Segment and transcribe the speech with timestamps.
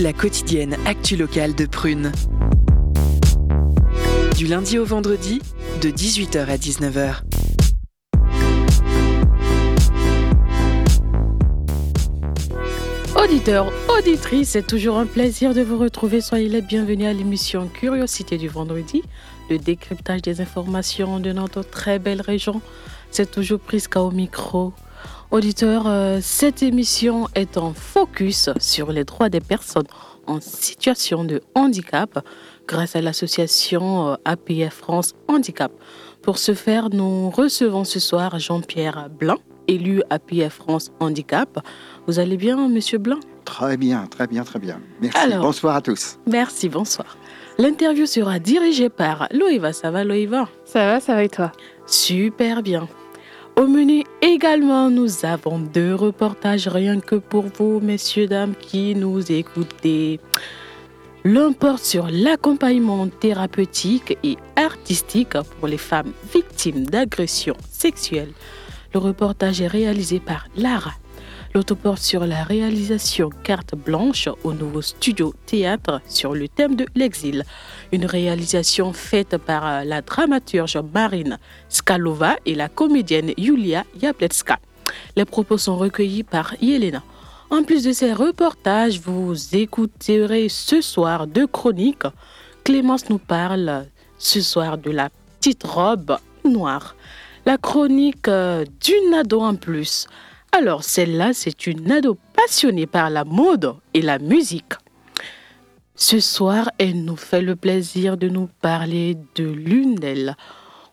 [0.00, 2.12] La quotidienne actu locale de Prune.
[4.36, 5.42] Du lundi au vendredi,
[5.82, 7.22] de 18h à 19h.
[13.20, 16.20] Auditeurs, auditrices, c'est toujours un plaisir de vous retrouver.
[16.20, 19.02] Soyez les bienvenus à l'émission Curiosité du vendredi,
[19.50, 22.62] le décryptage des informations de notre très belle région.
[23.10, 24.72] C'est toujours Prisca au micro.
[25.34, 29.88] Auditeurs, euh, cette émission est en focus sur les droits des personnes
[30.28, 32.24] en situation de handicap
[32.68, 35.72] grâce à l'association euh, APF France Handicap.
[36.22, 41.58] Pour ce faire, nous recevons ce soir Jean-Pierre Blanc, élu APF France Handicap.
[42.06, 43.18] Vous allez bien, monsieur Blanc?
[43.44, 44.80] Très bien, très bien, très bien.
[45.00, 45.36] Merci.
[45.36, 46.16] bonsoir à tous.
[46.28, 47.16] Merci, bonsoir.
[47.58, 49.72] L'interview sera dirigée par Loïva.
[49.72, 50.48] Ça va, Loïva?
[50.64, 51.50] Ça va, ça va et toi?
[51.86, 52.86] Super bien.
[53.56, 59.30] Au menu également, nous avons deux reportages rien que pour vous, messieurs, dames, qui nous
[59.30, 60.18] écoutez.
[61.24, 68.32] L'un porte sur l'accompagnement thérapeutique et artistique pour les femmes victimes d'agressions sexuelles.
[68.92, 70.92] Le reportage est réalisé par Lara
[71.56, 77.44] L'autoporte sur la réalisation carte blanche au nouveau studio théâtre sur le thème de l'exil.
[77.92, 81.38] Une réalisation faite par la dramaturge Marine
[81.68, 84.58] Skalova et la comédienne Yulia Yabletska.
[85.14, 87.04] Les propos sont recueillis par Yelena.
[87.50, 92.08] En plus de ces reportages, vous écouterez ce soir deux chroniques.
[92.64, 93.86] Clémence nous parle
[94.18, 95.08] ce soir de la
[95.38, 96.96] petite robe noire.
[97.46, 100.08] La chronique euh, d'une ado en plus.
[100.56, 104.74] Alors celle-là, c'est une ado passionnée par la mode et la musique.
[105.96, 110.36] Ce soir, elle nous fait le plaisir de nous parler de l'une d'elles.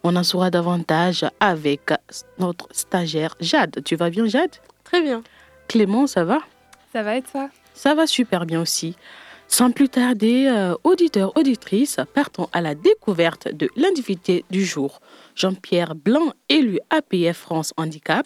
[0.04, 1.92] On en saura davantage avec
[2.40, 3.84] notre stagiaire Jade.
[3.86, 4.56] Tu vas bien Jade?
[4.84, 5.22] Très bien.
[5.68, 6.40] Clément, ça va?
[6.92, 7.52] Ça va et toi?
[7.76, 8.96] Ça va super bien aussi.
[9.48, 15.02] Sans plus tarder, euh, auditeurs, auditrices, partons à la découverte de l'individu du jour.
[15.36, 18.26] Jean-Pierre Blanc, élu APF France Handicap.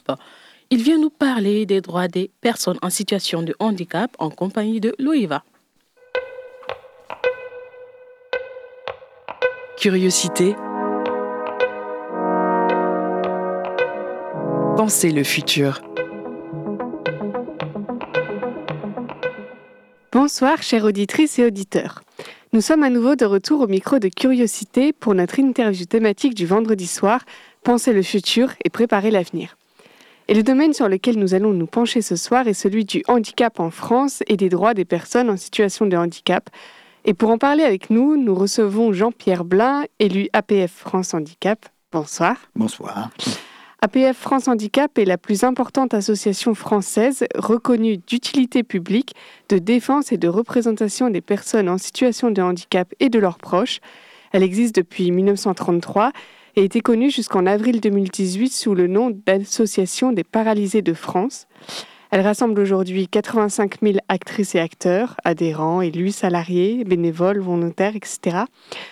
[0.71, 4.95] Il vient nous parler des droits des personnes en situation de handicap en compagnie de
[4.97, 5.43] Loïva.
[9.77, 10.55] Curiosité.
[14.75, 15.81] Pensez le futur.
[20.11, 22.01] Bonsoir, chères auditrices et auditeurs.
[22.53, 26.45] Nous sommes à nouveau de retour au micro de Curiosité pour notre interview thématique du
[26.45, 27.21] vendredi soir,
[27.65, 29.57] Pensez le futur et préparer l'avenir.
[30.27, 33.59] Et le domaine sur lequel nous allons nous pencher ce soir est celui du handicap
[33.59, 36.49] en France et des droits des personnes en situation de handicap.
[37.05, 41.67] Et pour en parler avec nous, nous recevons Jean-Pierre Blin, élu APF France Handicap.
[41.91, 42.37] Bonsoir.
[42.55, 43.11] Bonsoir.
[43.81, 49.13] APF France Handicap est la plus importante association française reconnue d'utilité publique,
[49.49, 53.79] de défense et de représentation des personnes en situation de handicap et de leurs proches.
[54.31, 56.11] Elle existe depuis 1933
[56.55, 61.47] et était connue jusqu'en avril 2018 sous le nom d'Association des paralysés de France.
[62.11, 68.43] Elle rassemble aujourd'hui 85 000 actrices et acteurs, adhérents, élus, salariés, bénévoles, volontaires, etc.,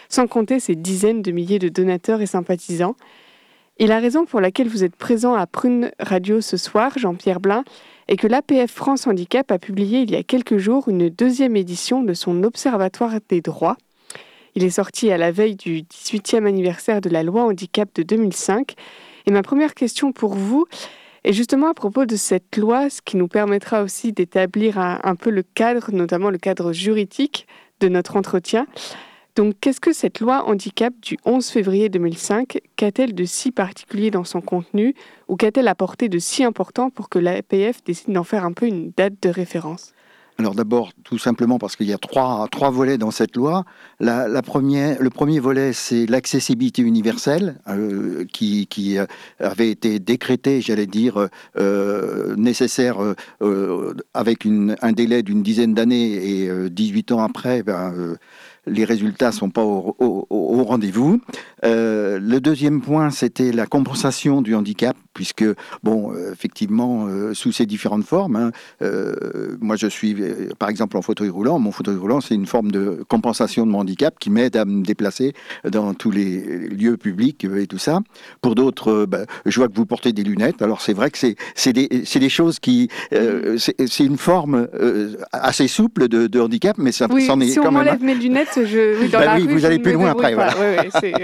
[0.09, 2.95] sans compter ces dizaines de milliers de donateurs et sympathisants.
[3.77, 7.63] Et la raison pour laquelle vous êtes présent à Prune Radio ce soir, Jean-Pierre Blin,
[8.07, 12.03] est que l'APF France Handicap a publié il y a quelques jours une deuxième édition
[12.03, 13.77] de son Observatoire des droits,
[14.55, 18.73] il est sorti à la veille du 18e anniversaire de la loi handicap de 2005.
[19.25, 20.65] Et ma première question pour vous
[21.23, 25.29] est justement à propos de cette loi, ce qui nous permettra aussi d'établir un, peu
[25.29, 27.47] le cadre, notamment le cadre juridique
[27.79, 28.67] de notre entretien.
[29.35, 34.25] Donc, qu'est-ce que cette loi handicap du 11 février 2005 Qu'a-t-elle de si particulier dans
[34.25, 34.93] son contenu
[35.27, 38.91] ou qu'a-t-elle apporté de si important pour que l'APF décide d'en faire un peu une
[38.95, 39.93] date de référence?
[40.39, 43.65] Alors d'abord, tout simplement parce qu'il y a trois, trois volets dans cette loi.
[43.99, 49.05] La, première, le premier volet, c'est l'accessibilité universelle, euh, qui, euh,
[49.39, 52.97] avait été décrété, j'allais dire, euh, nécessaire
[54.13, 58.17] avec un délai d'une dizaine d'années et 18 ans après, ben,
[58.65, 61.19] les résultats sont pas au, au, rendez-vous.
[61.65, 65.45] Euh, le deuxième point, c'était la compensation du handicap, puisque,
[65.83, 68.51] bon, euh, effectivement, euh, sous ces différentes formes, hein,
[69.61, 70.15] moi je suis,
[70.59, 71.59] par exemple, en fauteuil roulant.
[71.59, 74.83] Mon fauteuil roulant, c'est une forme de compensation de mon handicap qui m'aide à me
[74.83, 75.33] déplacer
[75.69, 77.99] dans tous les lieux publics et tout ça.
[78.41, 80.61] Pour d'autres, bah, je vois que vous portez des lunettes.
[80.61, 82.89] Alors c'est vrai que c'est des, des, choses qui...
[83.11, 84.67] c'est une forme
[85.31, 87.97] assez souple de, de handicap, mais ça, oui, est si quand on même...
[88.01, 90.35] mes lunettes, oui, bah vous allez plus loin après.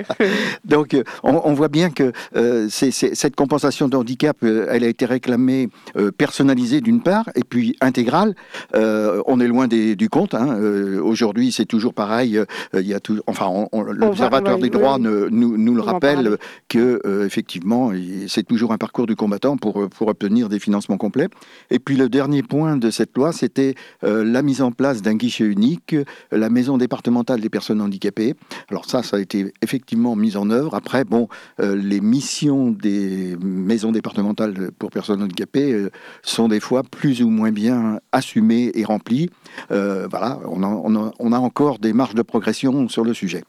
[0.65, 5.69] Donc, on, voit bien que euh, cette compensation de handicap, elle a été réclamée
[6.17, 8.35] personnalisée d'une part, et puis intégrale.
[8.73, 10.33] on est loin du compte.
[10.33, 10.57] Hein.
[11.01, 12.39] Aujourd'hui, c'est toujours pareil.
[12.73, 16.37] Il y a tout, enfin, l'Observatoire des droits nous, le rappelle
[16.67, 17.91] que effectivement,
[18.27, 21.27] c'est toujours un parcours du combattant pour pour obtenir des financements complets.
[21.69, 25.45] Et puis le dernier point de cette loi, c'était la mise en place d'un guichet
[25.45, 25.95] unique,
[26.31, 28.36] la maison départementale des personnes handicapées.
[28.69, 30.75] Alors ça, ça a été effectivement mis en œuvre.
[30.75, 31.27] Après, bon,
[31.60, 35.92] euh, les missions des maisons départementales pour personnes handicapées euh,
[36.24, 39.30] sont des fois plus ou moins bien assumées et remplies.
[39.71, 43.44] Euh, voilà, on a, on a, encore des marges de progression sur le sujet.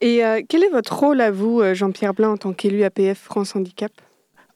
[0.00, 3.92] Et quel est votre rôle à vous, Jean-Pierre Blin, en tant qu'élu APF France Handicap?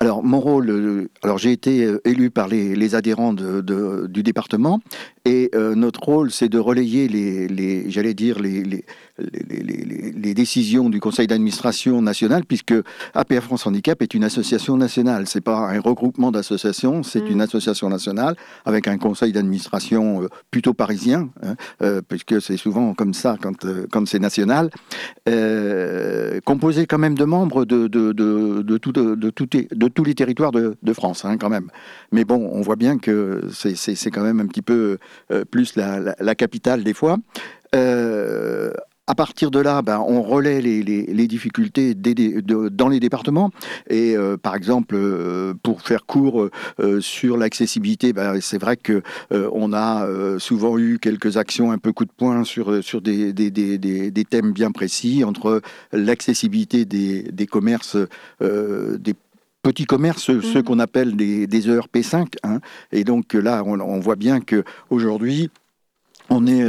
[0.00, 4.80] Alors, mon rôle, alors j'ai été élu par les, adhérents du département
[5.24, 8.62] et notre rôle, c'est de relayer les, j'allais dire, les,
[9.18, 12.74] les, décisions du conseil d'administration national, puisque
[13.14, 15.26] APF France Handicap est une association nationale.
[15.26, 17.32] C'est pas un regroupement d'associations, c'est mm.
[17.32, 22.94] une association nationale avec un conseil d'administration euh, plutôt parisien, hein, euh, puisque c'est souvent
[22.94, 24.70] comme ça quand, euh, quand c'est national,
[26.44, 30.52] composé quand même de membres de, de, de, de, tout, de, de, tous les territoires
[30.52, 31.70] de, France, hein, quand même.
[32.12, 34.98] Mais bon, on voit bien que c'est quand même un petit peu
[35.50, 37.18] plus la, capitale des fois.
[37.74, 38.72] Euh,
[39.06, 43.50] à partir de là, ben, on relaie les, difficultés dans les départements.
[43.88, 46.48] Et euh, par exemple, euh, pour faire court
[46.80, 50.06] euh, sur l'accessibilité, ben, c'est vrai que on a
[50.38, 54.70] souvent eu quelques actions un peu coup de poing sur, sur des, des, thèmes bien
[54.70, 55.60] précis entre
[55.92, 57.96] l'accessibilité des, commerces,
[58.40, 59.14] des
[59.64, 60.62] petits commerces, ceux mmh.
[60.62, 62.26] qu'on appelle des, des ERP5.
[62.44, 62.60] Hein.
[62.92, 65.50] Et donc là, on, on voit bien que aujourd'hui,
[66.30, 66.64] on est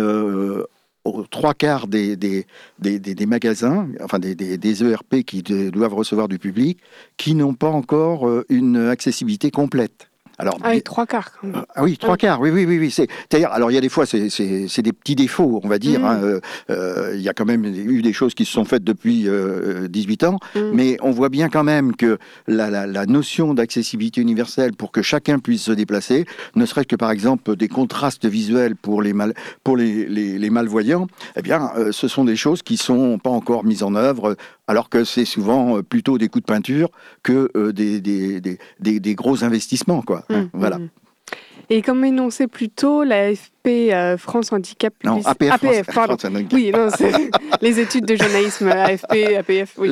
[1.06, 2.46] aux trois quarts des, des,
[2.80, 6.80] des, magasins, enfin des, ERP qui doivent recevoir du public,
[7.16, 10.10] qui n'ont pas encore euh, une accessibilité complète.
[10.38, 11.32] Alors, ah oui, trois quarts.
[11.76, 12.78] Ah oui, trois quarts, oui, oui, oui.
[12.78, 12.92] oui.
[12.92, 16.02] C'est-à-dire, alors il y a des fois, c'est des petits défauts, on va dire.
[16.02, 16.06] Mm.
[16.06, 16.20] Hein.
[16.24, 16.40] Euh,
[16.70, 19.28] euh, il y a quand même eu des choses qui se sont faites depuis
[19.90, 20.60] 18 euh, ans, mm.
[20.74, 22.18] mais on voit bien quand même que
[22.48, 27.12] la, la, notion d'accessibilité universelle pour que chacun puisse se déplacer, ne serait-ce que par
[27.12, 29.34] exemple des contrastes visuels pour les, mal,
[29.64, 33.64] pour les, les, les malvoyants, eh bien, ce sont des choses qui sont pas encore
[33.64, 34.36] mises en œuvre
[34.68, 36.90] alors que c'est souvent euh, plutôt des coups de peinture
[37.24, 40.02] que euh, des, des, des, des, gros investissements.
[40.02, 40.24] Quoi.
[40.30, 40.80] Mmh, voilà.
[40.80, 40.90] Mmh.
[41.70, 46.18] Et comme énoncé plus tôt, l'AFP euh, France Handicap Non, APF, pardon.
[46.54, 47.12] oui, non, c'est
[47.62, 49.74] les études de journalisme, AFP, APF.
[49.78, 49.90] Oui.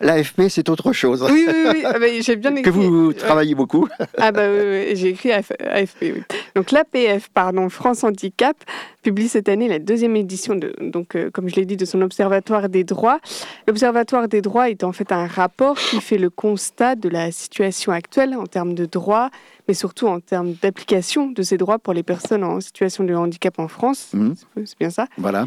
[0.00, 1.26] L'AFP, c'est autre chose.
[1.30, 1.82] Oui, oui, oui.
[1.84, 2.62] Ah, j'ai bien écrit.
[2.62, 3.88] Que vous travaillez beaucoup.
[4.16, 6.22] Ah, bah oui, j'ai écrit AFP, oui.
[6.54, 8.56] Donc, l'APF, pardon, France Handicap,
[9.02, 12.02] publie cette année la deuxième édition, de, donc, euh, comme je l'ai dit, de son
[12.02, 13.20] Observatoire des droits.
[13.66, 17.92] L'Observatoire des droits est en fait un rapport qui fait le constat de la situation
[17.92, 19.30] actuelle en termes de droits,
[19.68, 23.58] mais surtout en termes d'application de ces droits pour les personnes en situation de handicap
[23.58, 24.08] en France.
[24.14, 24.34] Mhm.
[24.64, 25.46] C'est bien ça Voilà.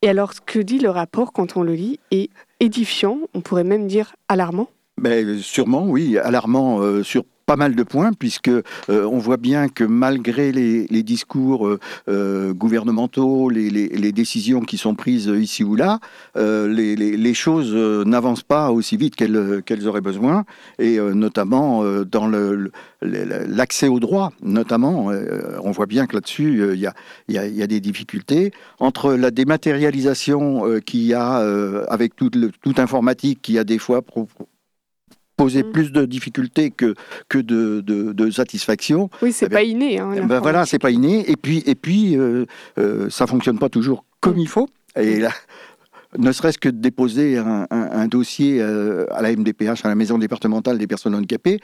[0.00, 2.30] Et alors, ce que dit le rapport quand on le lit est
[2.60, 7.82] édifiant, on pourrait même dire alarmant ben, Sûrement, oui, alarmant euh, sur pas mal de
[7.82, 14.60] points, puisque euh, on voit bien que malgré les, discours euh, euh, gouvernementaux, les, décisions
[14.60, 15.98] qui sont prises ici ou là,
[16.36, 17.74] les, choses
[18.06, 20.44] n'avancent pas aussi vite qu'elles auraient besoin,
[20.78, 22.30] et notamment dans
[23.00, 25.10] l'accès aux droits, notamment,
[25.62, 28.52] on voit bien que là-dessus, il y, a, des difficultés.
[28.78, 31.36] Entre la dématérialisation qu'il y a
[31.88, 34.02] avec toute, toute informatique qui a des fois
[35.38, 35.72] poser mm.
[35.72, 36.94] plus de difficultés que,
[37.30, 39.08] que de, de, satisfaction.
[39.22, 39.98] Oui, c'est eh pas inné.
[39.98, 41.30] Hein, ben voilà, c'est pas inné.
[41.30, 42.44] Et puis, et puis euh,
[42.78, 44.40] euh, ça fonctionne pas toujours comme mm.
[44.40, 44.68] il faut.
[44.96, 45.30] Et là,
[46.16, 50.18] ne serait-ce que de déposer un, un, dossier euh, à la MDPH, à la Maison
[50.18, 51.60] départementale des personnes handicapées,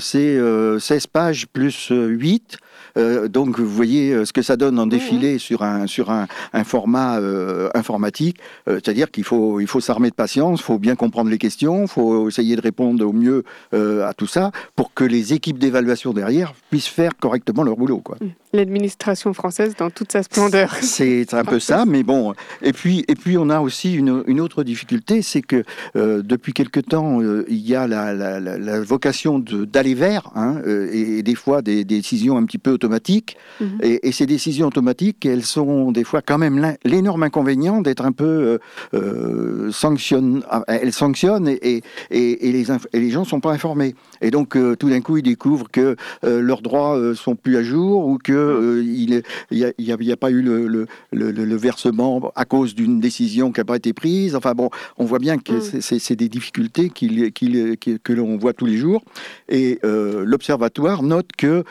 [0.00, 0.38] c'est
[0.78, 2.58] 16 pages plus 8.
[2.98, 6.26] Euh, donc vous voyez euh, ce que ça donne en défilé sur un, sur un,
[6.52, 8.38] un format euh, informatique.
[8.66, 11.88] C'est-à-dire qu'il faut, il faut s'armer de patience, il faut bien comprendre les questions, il
[11.88, 16.52] faut essayer de répondre au mieux à tout ça pour que les équipes d'évaluation derrière
[16.70, 17.98] puissent faire correctement leur boulot.
[17.98, 18.16] Quoi.
[18.20, 18.26] Mmh.
[18.52, 20.74] L'administration française dans toute sa splendeur.
[20.80, 22.34] C'est un peu ça, mais bon.
[22.62, 26.80] Et puis, et puis on a aussi une, une autre difficulté, c'est que depuis quelque
[26.80, 31.62] temps, il y a la, la, la, vocation d'aller vers, hein, et, et, des fois
[31.62, 33.36] des, des décisions un petit peu automatiques.
[33.60, 33.78] Mhm.
[33.82, 38.24] Et, ces décisions automatiques, elles sont des fois quand même l'énorme inconvénient d'être un peu
[38.24, 38.58] euh,
[38.94, 43.94] euh sanctionne, ah, elles sanctionnent et, et, les, et les gens ne sont pas informés.
[44.22, 47.62] Et donc euh, tout d'un coup, ils découvrent que euh, leurs droits sont plus à
[47.62, 52.74] jour ou que qu'il n'y a, a, pas eu le, le, le, versement à cause
[52.74, 54.34] d'une décision qui n'a pas été prise.
[54.34, 55.80] Enfin bon, on voit bien que mm.
[55.80, 59.02] c'est des difficultés que l'on voit tous les jours.
[59.48, 61.64] Et l'Observatoire note que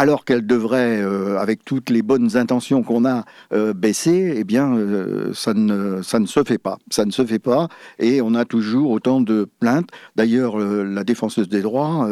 [0.00, 4.74] alors qu'elle devrait, euh, avec toutes les bonnes intentions qu'on a, euh, baisser, eh bien,
[4.74, 6.78] euh, ça, ne, ça ne se fait pas.
[6.90, 9.90] Ça ne se fait pas, et on a toujours autant de plaintes.
[10.16, 12.08] D'ailleurs, la défenseuse des droits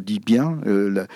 [0.00, 1.06] dit bien, la,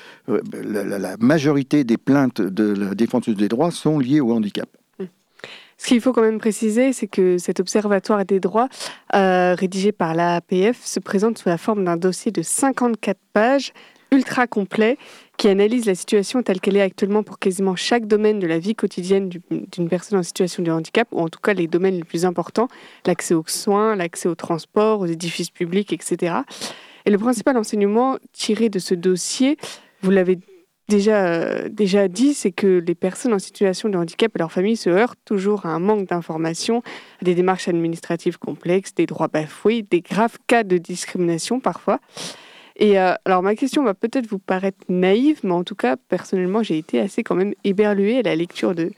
[0.98, 4.68] la, majorité des plaintes de la défenseuse des droits sont liées au handicap.
[5.78, 8.68] Ce qu'il faut quand même préciser, c'est que cet observatoire des droits,
[9.12, 13.72] rédigé par l'APF, se présente sous la forme d'un dossier de 54 pages
[14.12, 14.98] ultra complet
[15.42, 18.76] qui analyse la situation telle qu'elle est actuellement pour quasiment chaque domaine de la vie
[18.76, 22.24] quotidienne d'une personne en situation de handicap, ou en tout cas les domaines les plus
[22.24, 22.68] importants,
[23.06, 26.36] l'accès aux soins, l'accès aux transports, aux édifices publics, etc.
[27.06, 29.56] Et le principal enseignement tiré de ce dossier,
[30.02, 30.38] vous l'avez
[30.88, 34.90] déjà, déjà dit, c'est que les personnes en situation de handicap et leurs familles se
[34.90, 36.84] heurtent toujours à un manque d'informations,
[37.20, 41.98] à des démarches administratives complexes, des droits bafoués, des graves cas de discrimination parfois.
[42.76, 46.62] Et euh, alors ma question va peut-être vous paraître naïve, mais en tout cas, personnellement,
[46.62, 48.92] j'ai été assez quand même éberluée à la lecture de,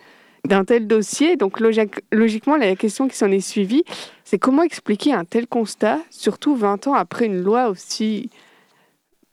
[0.47, 1.37] d'un tel dossier.
[1.37, 3.85] Donc logiquement, la question qui s'en est suivie,
[4.25, 8.31] c'est comment expliquer un tel constat, surtout 20 ans après une loi aussi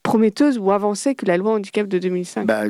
[0.02, 2.64] prometteuse ou avancée que la loi handicap de 2005 bah,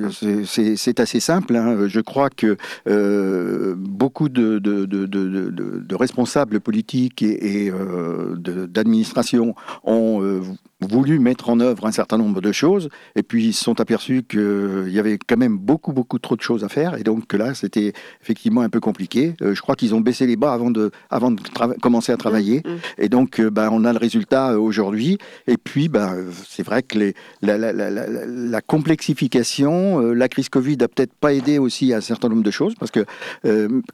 [0.45, 1.57] C'est assez simple.
[1.57, 1.89] Hein.
[1.89, 10.43] Je crois que euh, beaucoup de, responsables politiques et, et euh, d'administration ont
[10.87, 14.23] voulu mettre en œuvre un certain nombre de choses, et puis ils se sont aperçus
[14.23, 17.55] qu'il y avait quand même beaucoup, beaucoup trop de choses à faire, et donc là,
[17.55, 19.35] c'était effectivement un peu compliqué.
[19.43, 21.41] Euh, je crois qu'ils ont baissé les bras avant de, avant de
[21.81, 22.79] commencer à travailler, mmh, mmh.
[22.99, 26.17] et donc euh, ben, on a le résultat euh, aujourd'hui, et puis ben,
[26.49, 31.33] c'est vrai que les, la, la, la, la, complexification, la crise Covid a peut-être pas
[31.33, 33.05] aidé aussi à un certain nombre de choses, parce que,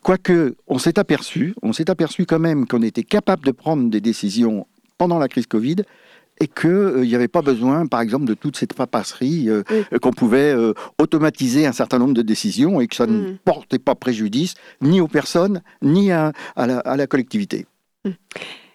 [0.02, 4.00] quoique on s'est aperçu, on s'est aperçu quand même qu'on était capable de prendre des
[4.00, 4.66] décisions
[4.98, 5.76] pendant la crise Covid,
[6.40, 9.98] et qu'il euh, n'y avait pas besoin, par exemple, de toute cette papasserie, euh, euh,
[9.98, 10.54] qu'on pouvait
[10.98, 13.38] automatiser un certain nombre de décisions et que ça ne mm.
[13.44, 17.66] portait pas préjudice ni aux personnes, ni à, la, collectivité.
[18.04, 18.10] Mm.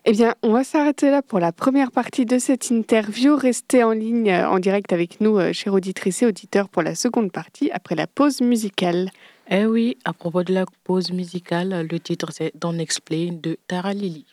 [0.06, 3.38] Eh bien, on va s'arrêter là pour la première partie de cette interview.
[3.38, 7.72] Restez en ligne en direct avec nous, chers auditrices et auditeurs, pour la seconde partie
[7.72, 9.10] après la pause musicale.
[9.50, 13.94] Eh oui, à propos de la pause musicale, le titre c'est Don't Explain de Tara
[13.94, 14.26] Lily.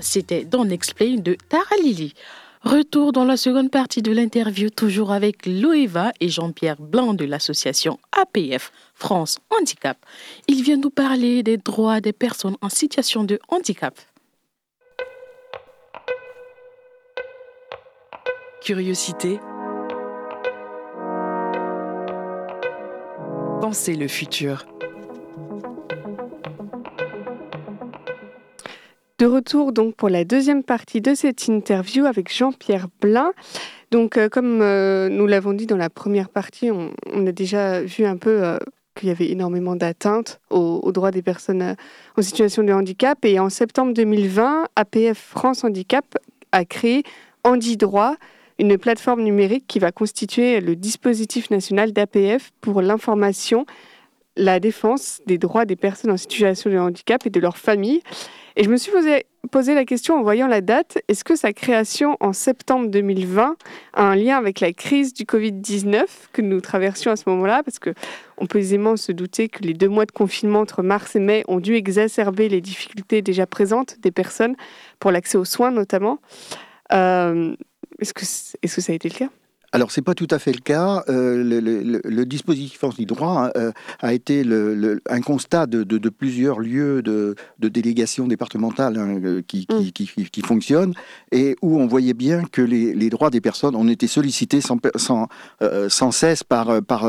[0.00, 2.14] C'était Don Explain de Tara Lily.
[2.62, 7.98] Retour dans la seconde partie de l'interview, toujours avec Loeva et Jean-Pierre Blanc de l'association
[8.12, 9.96] APF France Handicap.
[10.48, 13.98] Il vient nous parler des droits des personnes en situation de handicap.
[18.60, 19.38] Curiosité.
[23.60, 24.66] Pensez le futur.
[29.18, 33.32] De retour donc pour la deuxième partie de cette interview avec Jean-Pierre Blin.
[33.90, 38.04] Donc euh, comme euh, nous l'avons dit dans la première partie, on, a déjà vu
[38.04, 38.58] un peu euh,
[38.94, 41.74] qu'il y avait énormément d'atteintes aux, droits des personnes
[42.16, 43.24] en situation de handicap.
[43.24, 46.04] Et en septembre 2020, APF France Handicap
[46.52, 47.02] a créé
[47.42, 48.14] HandiDroit,
[48.60, 53.66] une plateforme numérique qui va constituer le dispositif national d'APF pour l'information,
[54.38, 58.02] la défense des droits des personnes en situation de handicap et de leurs familles.
[58.56, 58.90] Et je me suis
[59.50, 63.56] posé, la question en voyant la date, est-ce que sa création en septembre 2020
[63.92, 67.62] a un lien avec la crise du Covid-19 que nous traversions à ce moment-là?
[67.62, 67.94] Parce que
[68.36, 71.44] on peut aisément se douter que les deux mois de confinement entre mars et mai
[71.46, 74.56] ont dû exacerber les difficultés déjà présentes des personnes
[74.98, 76.18] pour l'accès aux soins notamment.
[76.92, 77.54] Euh,
[78.00, 79.30] est-ce que, est -ce que ça a été le cas?
[79.72, 81.04] Alors, c'est pas tout à fait le cas.
[81.08, 83.70] Euh, le, dispositif anti-droit euh,
[84.00, 84.42] a été
[85.08, 89.90] un constat de, plusieurs lieux de, délégation départementale hein, euh, qui, mm.
[89.92, 90.94] qui, qui, fonctionnent
[91.32, 95.28] et où on voyait bien que les, droits des personnes ont été sollicités sans, sans,
[95.88, 97.06] sans cesse par, par,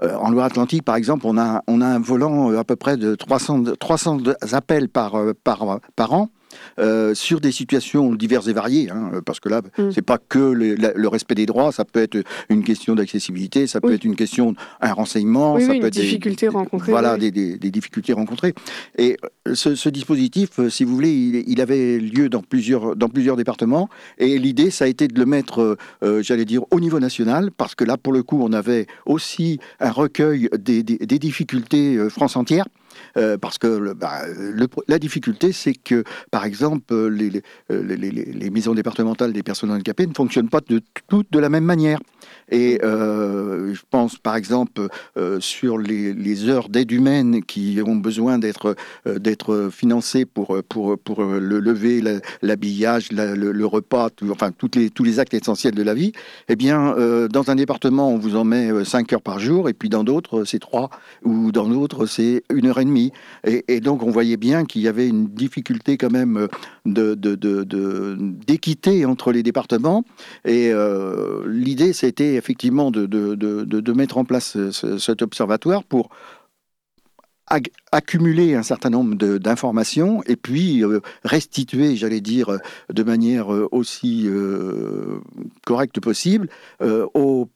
[0.00, 3.64] en Loire-Atlantique, par exemple, on a, on a un volant à peu près de 300,
[3.78, 4.18] 300
[4.52, 6.30] appels par, par, par an.
[6.78, 9.90] Euh, sur des situations diverses et variées, hein, parce que là, mm.
[9.92, 13.92] c'est pas que le, respect des droits, ça peut être une question d'accessibilité, ça peut
[13.92, 16.92] être une question d'un renseignement, ça peut être des difficultés rencontrées.
[16.92, 18.54] Voilà, des, difficultés rencontrées.
[18.96, 19.16] Et
[19.48, 23.88] euh, ce, dispositif, euh, si vous voulez, il, avait lieu dans plusieurs, dans plusieurs départements,
[24.18, 25.76] et l'idée, ça a été de le mettre,
[26.20, 29.90] j'allais dire, au niveau national, parce que là, pour le coup, on avait aussi un
[29.90, 32.66] recueil des, des difficultés France entière.
[33.16, 34.22] Euh, parce que bah,
[34.88, 37.08] la difficulté, c'est que, par exemple, euh,
[37.70, 41.98] les, maisons départementales des personnes handicapées ne fonctionnent pas de, toutes de la même manière.
[42.50, 44.88] Et euh, je pense, par exemple,
[45.40, 48.74] sur les, heures d'aide humaine qui ont besoin d'être
[49.06, 52.02] d'être financées pour, pour, pour le lever,
[52.42, 56.12] l'habillage, le, repas, enfin, toutes les, tous les actes essentiels de la vie,
[56.48, 56.94] eh bien,
[57.30, 60.44] dans un département, on vous en met 5 heures par jour, et puis dans d'autres,
[60.44, 60.90] c'est 3,
[61.24, 62.78] ou dans d'autres, c'est une heure
[63.44, 66.48] et donc on voyait bien qu'il y avait une difficulté quand même
[66.84, 70.04] d'équité de, entre les départements.
[70.44, 74.56] Et euh, l'idée, c'était effectivement de, mettre en place
[74.98, 76.10] cet observatoire pour
[77.90, 82.58] accumuler un certain nombre d'informations et puis euh, restituer, j'allais dire,
[82.90, 85.18] de manière aussi euh,
[85.66, 86.48] correcte possible
[86.80, 87.48] aux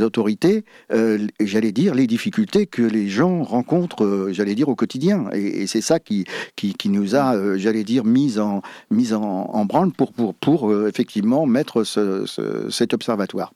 [0.00, 5.28] autorités, euh, j'allais dire, les difficultés que les gens rencontrent, euh, j'allais dire, au quotidien.
[5.32, 6.24] Et, c'est ça qui,
[6.56, 11.46] qui, nous a, euh, j'allais dire, mis en, mis en, branle pour, pour, pour effectivement
[11.46, 13.52] mettre cet observatoire.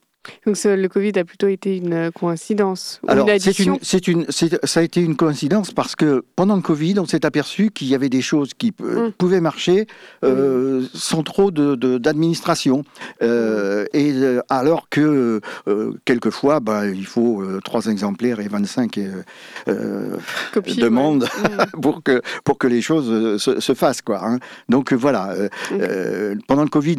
[0.46, 4.82] Donc le Covid a plutôt été une coïncidence Alors, c'est une, c'est une, ça a
[4.82, 8.22] été une coïncidence parce que pendant le Covid, on s'est aperçu qu'il y avait des
[8.22, 9.12] choses qui hum.
[9.12, 9.86] pouvaient marcher
[10.24, 12.84] euh, sans trop de, d'administration.
[13.22, 15.40] Euh, et euh, alors que
[16.04, 18.98] quelquefois, bah, il faut trois exemplaires et 25
[20.78, 21.80] demandes hum.
[21.82, 24.02] pour, que, pour que les choses se, fassent.
[24.02, 24.38] Quoi, hein.
[24.68, 25.34] Donc voilà,
[26.46, 26.96] pendant le Covid,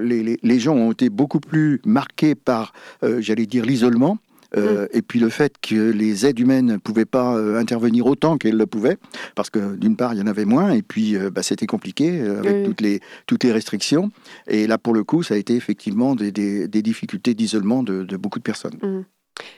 [0.00, 2.55] les, les gens ont été beaucoup plus marqués par
[3.02, 4.18] euh, j'allais dire, l'isolement.
[4.56, 4.88] Euh, mm.
[4.92, 8.56] Et puis le fait que les aides humaines ne pouvaient pas euh, intervenir autant qu'elles
[8.56, 8.96] le pouvaient,
[9.34, 12.64] parce que d'une part il y en avait moins, et puis bah, c'était compliqué avec
[12.64, 14.10] toutes, les, toutes les restrictions.
[14.46, 18.38] Et là pour le coup, ça a été effectivement des, des, difficultés d'isolement de, beaucoup
[18.38, 18.78] de personnes.
[18.82, 19.04] Mm.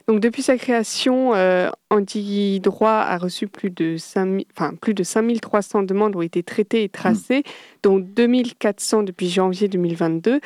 [0.08, 1.34] Donc depuis sa création,
[1.90, 6.88] Anti-Droit a reçu plus de, 5 enfin, plus de 5300 demandes ont été traitées et
[6.88, 7.50] tracées, mm.
[7.82, 10.40] dont 2400 depuis janvier 2022.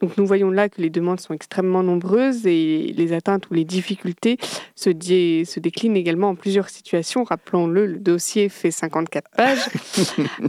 [0.00, 3.64] Donc nous voyons là que les demandes sont extrêmement nombreuses et les atteintes ou les
[3.64, 4.38] difficultés
[4.76, 7.24] se, se déclinent également en plusieurs situations.
[7.24, 9.58] Rappelons-le, le dossier fait 54 pages.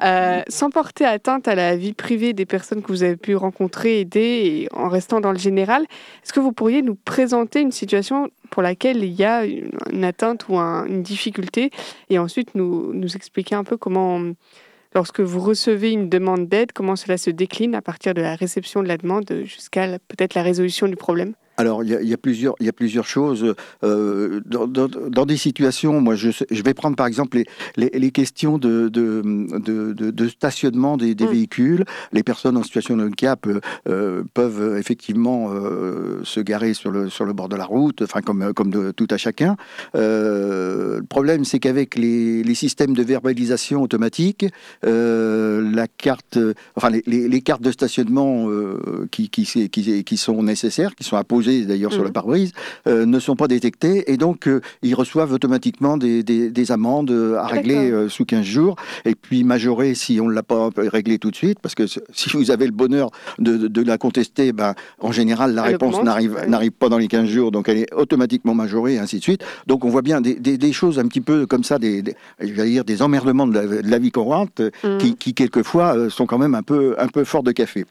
[0.04, 4.02] Euh, sans porter atteinte à la vie privée des personnes que vous avez pu rencontrer,
[4.02, 5.84] aider, et en restant dans le général,
[6.24, 10.48] est-ce que vous pourriez nous présenter une situation pour laquelle il y a une, atteinte
[10.48, 11.72] ou une difficulté
[12.10, 14.22] et ensuite nous, nous expliquer un peu comment
[14.94, 18.84] lorsque vous recevez une demande d'aide, comment cela se décline à partir de la réception
[18.84, 21.34] de la demande jusqu'à peut-être la résolution du problème?
[21.60, 23.54] Alors, il y, a plusieurs, il y a plusieurs choses.
[23.84, 27.44] Euh, dans, des situations, moi, je, je, vais prendre par exemple
[27.76, 29.22] les, les, questions de, de,
[29.60, 31.32] de, stationnement des, des mm.
[31.32, 31.86] véhicules.
[32.14, 35.52] Les personnes en situation de handicap euh, euh, peuvent effectivement
[36.24, 39.08] se garer sur le, sur le bord de la route, enfin, comme, comme de, tout
[39.10, 39.58] à chacun.
[39.96, 44.46] le problème, c'est qu'avec les, les, systèmes de verbalisation automatique,
[44.84, 46.40] la carte,
[46.78, 48.48] enfin, les, les, cartes de stationnement
[49.12, 51.18] qui, qui, qui, qui sont nécessaires, qui sont
[51.50, 52.14] d'ailleurs sur le mhm.
[52.14, 52.52] pare-brise,
[52.88, 57.38] euh, ne sont pas détectés et donc euh, ils reçoivent automatiquement des, des, amendes euh,
[57.38, 61.32] à régler sous 15 jours et puis majorées si on ne l'a pas réglé tout
[61.32, 63.10] de suite parce que si vous avez le bonheur
[63.40, 67.52] de, de la contester, ben, en général la réponse n'arrive pas dans les 15 jours
[67.52, 69.44] donc elle est automatiquement majorée et ainsi de suite.
[69.68, 72.04] Donc on voit bien des, des choses un petit peu comme ça, des,
[72.42, 74.98] dire des emmerdements de la, vie courante mhm.
[74.98, 77.86] qui, qui, quelquefois sont quand même un peu, un peu forts de café.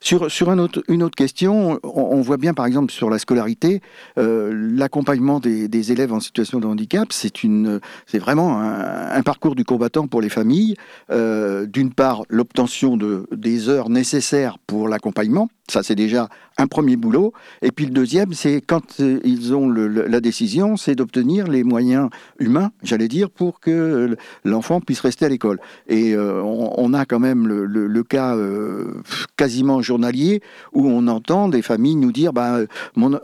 [0.00, 3.10] Sur, sur un autre, une autre question, on, on voit bien par exemple sur sur
[3.10, 3.82] la scolarité,
[4.16, 10.22] euh, l'accompagnement des, élèves en situation de handicap, c'est vraiment un, parcours du combattant pour
[10.22, 10.74] les familles.
[11.10, 16.96] Euh, d'une part, l'obtention de, des heures nécessaires pour l'accompagnement, ça, c'est déjà un premier
[16.96, 17.32] boulot.
[17.62, 22.10] Et puis le deuxième, c'est quand euh, ils ont la décision, c'est d'obtenir les moyens
[22.38, 25.58] humains, j'allais dire, pour que l'enfant puisse rester à l'école.
[25.88, 28.92] Et euh, on, a quand même le, cas euh,
[29.36, 32.58] quasiment journalier où on entend des familles nous dire bah,
[32.94, 33.14] mon,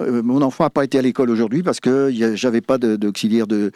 [0.42, 3.72] enfant n'a pas été à l'école aujourd'hui parce que j'avais pas d'auxiliaire de,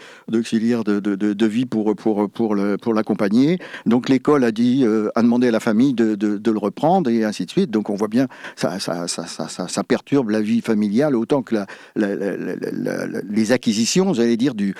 [1.46, 2.54] vie pour,
[2.94, 3.58] l'accompagner.
[3.86, 7.50] Donc l'école a dit, a demandé à la famille de, le reprendre et ainsi de
[7.50, 7.70] suite.
[7.70, 11.56] Donc on voit bien ça, perturbe la vie familiale autant que
[11.96, 14.74] les acquisitions, j'allais dire, du,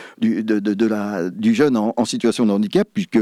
[1.54, 3.18] jeune en, situation de handicap, puisque,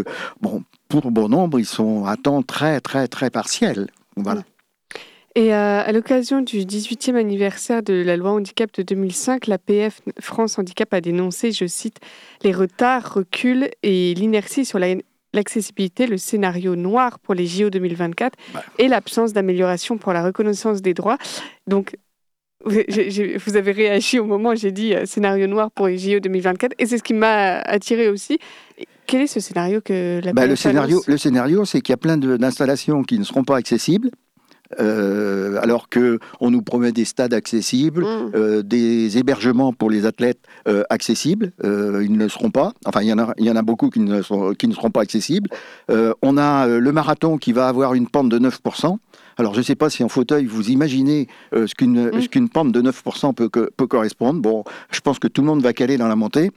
[0.88, 3.88] pour bon nombre, ils sont à temps très, très, très partiel.
[4.16, 4.42] Voilà.
[5.34, 10.02] Et euh, à l'occasion du 18e anniversaire de la loi handicap de 2005, la PF
[10.20, 12.00] France Handicap a dénoncé, je cite,
[12.42, 14.88] les retards, reculs et l'inertie sur la
[15.32, 18.62] l'accessibilité, le scénario noir pour les JO 2024 bah.
[18.78, 21.18] et l'absence d'amélioration pour la reconnaissance des droits.
[21.66, 21.96] Donc,
[22.64, 26.74] vous avez réagi au moment où j'ai dit euh, scénario noir pour les JO 2024
[26.78, 28.38] et c'est ce qui m'a attiré aussi.
[29.06, 31.98] Quel est ce scénario que la bah, le scénario, le scénario, c'est qu'il y a
[31.98, 34.10] plein d'installations qui ne seront pas accessibles
[34.80, 38.30] euh, alors que on nous promet des stades accessibles, mm.
[38.34, 42.72] euh, des hébergements pour les athlètes euh, accessibles, ils ne seront pas.
[42.84, 44.74] Enfin, il y en a, il y en a beaucoup qui ne, sont, qui ne
[44.74, 45.50] seront pas accessibles.
[45.88, 48.96] on a le marathon qui va avoir une pente de 9%.
[49.38, 52.28] Alors, je ne sais pas si en fauteuil, vous imaginez euh, ce qu'une mm.
[52.28, 54.40] qu'une pente de 9% peut, peut correspondre.
[54.40, 56.50] Bon, je pense que tout le monde va caler dans la montée.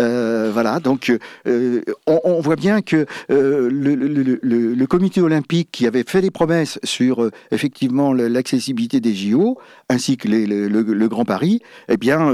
[0.00, 1.12] Euh, voilà, donc
[1.46, 7.30] euh, on, voit bien que le, le, comité olympique qui avait fait des promesses sur
[7.50, 12.32] effectivement l'accessibilité des JO, ainsi que le, Grand Paris, eh bien,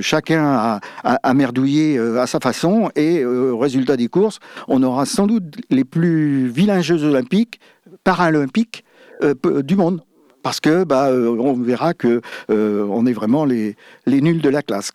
[0.00, 5.26] chacun a, a, merdouillé à sa façon et au résultat des courses, on aura sans
[5.26, 7.60] doute les plus vilains Jeux olympiques,
[8.04, 8.84] paralympiques,
[9.62, 10.00] du monde.
[10.46, 13.74] Parce que bah, euh, on verra que euh, on est vraiment les,
[14.06, 14.92] nuls de la classe.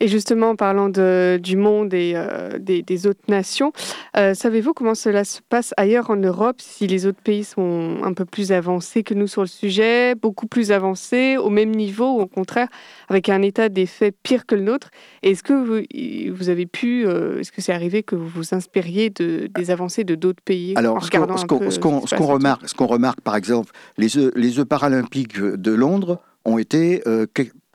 [0.00, 3.72] Et justement, en parlant de, du monde et euh, des, autres nations,
[4.16, 8.12] euh, savez-vous comment cela se passe ailleurs en Europe, si les autres pays sont un
[8.12, 12.20] peu plus avancés que nous sur le sujet, beaucoup plus avancés, au même niveau, ou
[12.20, 12.68] au contraire,
[13.08, 14.90] avec un état des faits pire que le nôtre?
[15.22, 19.10] Est-ce que vous, vous, avez pu, euh, est-ce que c'est arrivé que vous vous inspiriez
[19.10, 23.72] de, des avancées de d'autres pays Alors, ce qu'on remarque, ce qu'on remarque, par exemple,
[23.96, 27.02] les Jeux, les Jeux paralympiques de Londres ont été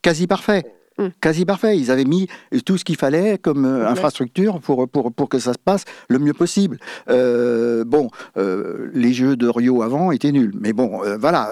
[0.01, 0.76] quasi parfaits.
[0.97, 1.07] Mm.
[1.21, 1.77] quasi parfait.
[1.77, 2.27] Ils avaient mis
[2.65, 6.19] tout ce qu'il fallait comme euh, infrastructure pour, pour, pour, que ça se passe le
[6.19, 6.79] mieux possible.
[7.09, 10.53] Euh, bon, euh, les jeux de Rio avant étaient nuls.
[10.59, 11.49] Mais bon, voilà,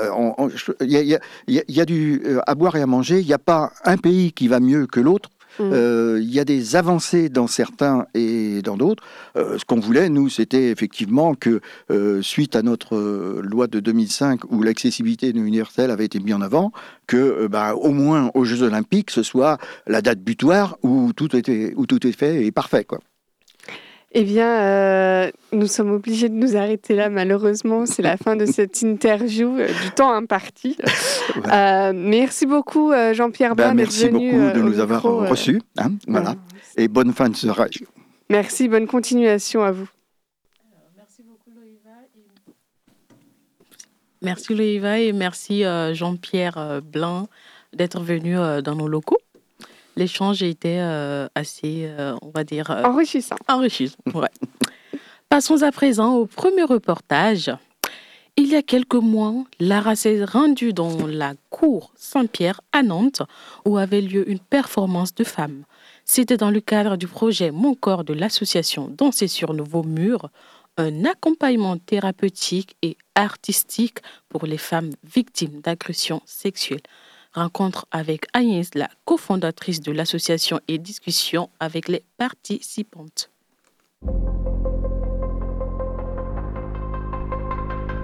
[0.81, 3.19] il y, y, y, a, du à boire et à manger.
[3.19, 5.29] Il n'y a pas un pays qui va mieux que l'autre.
[5.59, 5.71] Mm.
[5.73, 9.03] Euh, il y a des avancées dans certains et dans d'autres.
[9.37, 12.97] Euh, ce qu'on voulait, nous, c'était effectivement que, euh, suite à notre
[13.41, 16.71] loi de 2005 où l'accessibilité universelle avait été mise en avant,
[17.07, 21.73] que, bah, au moins aux Jeux Olympiques, ce soit la date butoir où tout était,
[21.75, 22.99] où tout est fait et parfait, quoi.
[24.11, 27.85] Eh bien, euh, nous sommes obligés de nous arrêter là, malheureusement.
[27.85, 30.77] C'est la fin de cette interview euh, du temps imparti.
[31.51, 35.61] Euh, merci beaucoup, Jean-Pierre ben, Merci beaucoup de nous avoir reçus.
[35.77, 36.35] Hein, voilà.
[36.77, 37.69] Et bonne fin de soirée.
[38.29, 39.89] Merci, bonne continuation à vous.
[40.95, 41.89] merci beaucoup, Loïva.
[44.21, 47.27] Merci, Loïva, et merci, Jean-Pierre Blanc,
[47.73, 49.19] d'être venu dans nos locaux
[49.95, 52.71] l'échange était euh, assez, euh, on va dire...
[52.71, 53.36] Euh, enrichissant.
[53.47, 54.29] Enrichissant, ouais.
[55.29, 57.51] Passons à présent au premier reportage.
[58.38, 63.21] Il y a quelques mois, Lara s'est rendue dans la cour Saint-Pierre à Nantes
[63.65, 65.63] où avait lieu une performance de femmes.
[66.03, 70.29] C'était dans le cadre du projet Mon corps de l'association Danser sur nouveaux murs,
[70.77, 76.81] un accompagnement thérapeutique et artistique pour les femmes victimes d'agressions sexuelles.
[77.35, 83.29] Rencontre avec Agnès, la cofondatrice de l'association et discussion avec les participantes.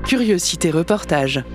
[0.04, 1.46] Curiosité reportage.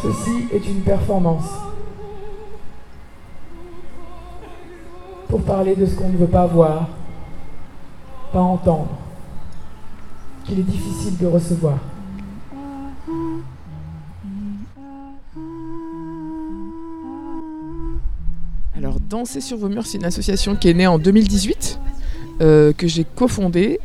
[0.00, 1.50] Ceci est une performance.
[5.28, 6.88] Pour parler de ce qu'on ne veut pas voir,
[8.40, 8.88] entendre,
[10.44, 11.78] qu'il est difficile de recevoir.
[18.76, 21.80] Alors, Danser sur vos murs, c'est une association qui est née en 2018,
[22.40, 23.80] euh, que j'ai cofondée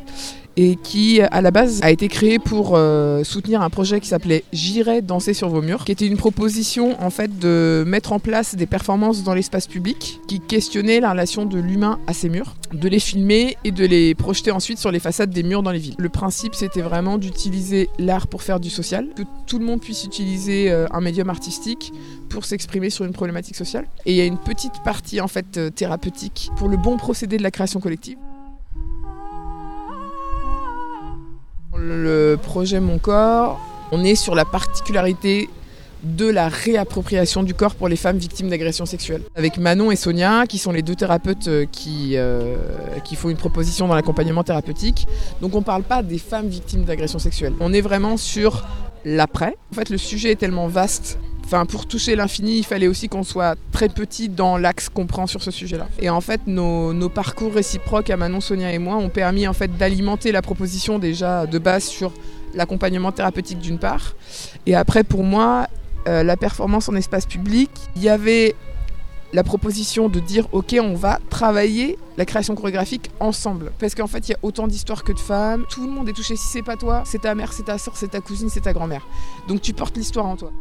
[0.61, 4.43] et qui à la base a été créé pour euh, soutenir un projet qui s'appelait
[4.53, 8.53] J'irai danser sur vos murs, qui était une proposition en fait de mettre en place
[8.55, 12.87] des performances dans l'espace public qui questionnaient la relation de l'humain à ces murs, de
[12.87, 15.95] les filmer et de les projeter ensuite sur les façades des murs dans les villes.
[15.97, 20.03] Le principe c'était vraiment d'utiliser l'art pour faire du social, que tout le monde puisse
[20.03, 21.91] utiliser euh, un médium artistique
[22.29, 23.87] pour s'exprimer sur une problématique sociale.
[24.05, 27.37] Et il y a une petite partie en fait euh, thérapeutique pour le bon procédé
[27.37, 28.17] de la création collective.
[31.83, 33.59] Le projet Mon Corps,
[33.91, 35.49] on est sur la particularité
[36.03, 39.23] de la réappropriation du corps pour les femmes victimes d'agressions sexuelles.
[39.35, 42.55] Avec Manon et Sonia, qui sont les deux thérapeutes euh, qui, euh,
[43.03, 45.07] qui font une proposition dans l'accompagnement thérapeutique.
[45.41, 47.53] Donc on ne parle pas des femmes victimes d'agressions sexuelles.
[47.59, 48.63] On est vraiment sur
[49.03, 49.55] l'après.
[49.71, 51.17] En fait, le sujet est tellement vaste
[51.53, 55.27] Enfin, pour toucher l'infini, il fallait aussi qu'on soit très petit dans l'axe qu'on prend
[55.27, 55.89] sur ce sujet-là.
[55.99, 59.75] Et en fait, nos, parcours réciproques à Manon, Sonia et moi ont permis en fait
[59.75, 62.13] d'alimenter la proposition déjà de base sur
[62.53, 64.15] l'accompagnement thérapeutique d'une part.
[64.65, 65.67] Et après, pour moi,
[66.07, 68.55] euh, la performance en espace public, il y avait
[69.33, 73.73] la proposition de dire ok on va travailler la création chorégraphique ensemble.
[73.77, 75.65] Parce qu'en fait il y a autant d'histoires que de femmes.
[75.69, 76.37] Tout le monde est touché.
[76.37, 78.71] Si c'est pas toi c'est ta mère c'est ta soeur c'est ta cousine c'est ta
[78.71, 79.05] grand-mère.
[79.49, 80.51] Donc tu portes l'histoire en toi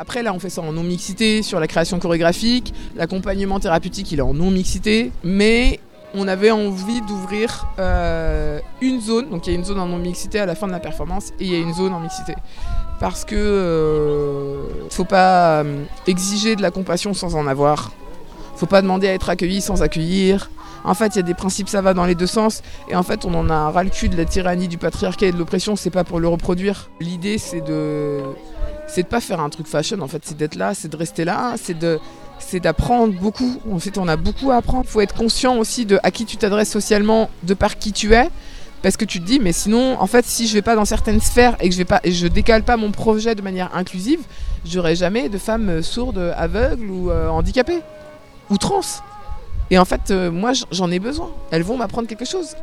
[0.00, 2.72] Après, là, on fait ça en non-mixité sur la création chorégraphique.
[2.94, 5.10] L'accompagnement thérapeutique, il est en non-mixité.
[5.24, 5.80] Mais
[6.14, 9.28] on avait envie d'ouvrir euh, une zone.
[9.28, 11.46] Donc, il y a une zone en non-mixité à la fin de la performance et
[11.46, 12.36] il y a une zone en mixité.
[13.00, 17.90] Parce que euh, faut pas euh, exiger de la compassion sans en avoir.
[18.54, 20.48] Faut pas demander à être accueilli sans accueillir.
[20.84, 22.62] En fait, il y a des principes, ça va dans les deux sens.
[22.88, 25.32] Et en fait, on en a ras le cul de la tyrannie, du patriarcat et
[25.32, 25.74] de l'oppression.
[25.74, 26.88] C'est pas pour le reproduire.
[27.00, 28.20] L'idée, c'est de
[28.88, 31.24] c'est de pas faire un truc fashion en fait, c'est d'être là, c'est de rester
[31.24, 32.00] là, c'est de
[32.40, 33.60] c'est d'apprendre beaucoup.
[33.70, 34.84] En fait, on a beaucoup à apprendre.
[34.86, 38.14] Il faut être conscient aussi de à qui tu t'adresses socialement, de par qui tu
[38.14, 38.28] es.
[38.80, 41.20] Parce que tu te dis, mais sinon, en fait, si je vais pas dans certaines
[41.20, 44.20] sphères et que je vais pas, et je décale pas mon projet de manière inclusive,
[44.64, 47.80] j'aurai jamais de femmes sourdes, aveugles ou euh, handicapées
[48.50, 48.80] ou trans.
[49.70, 51.30] Et en fait, euh, moi, j'en ai besoin.
[51.50, 52.54] Elles vont m'apprendre quelque chose.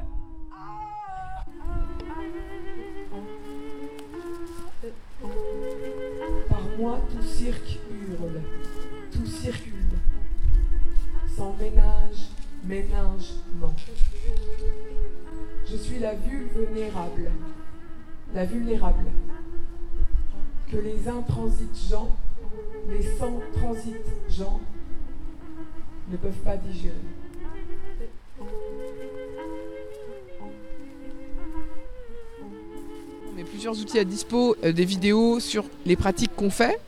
[11.35, 12.29] Sans ménage,
[12.63, 13.73] ménagement.
[15.69, 17.31] Je suis la vulnérable,
[18.33, 19.05] la vulnérable,
[20.71, 22.15] que les intransigeants,
[22.89, 23.41] les sans
[24.29, 24.61] gens
[26.09, 26.93] ne peuvent pas digérer.
[33.27, 36.79] On met plusieurs outils à dispo, euh, des vidéos sur les pratiques qu'on fait,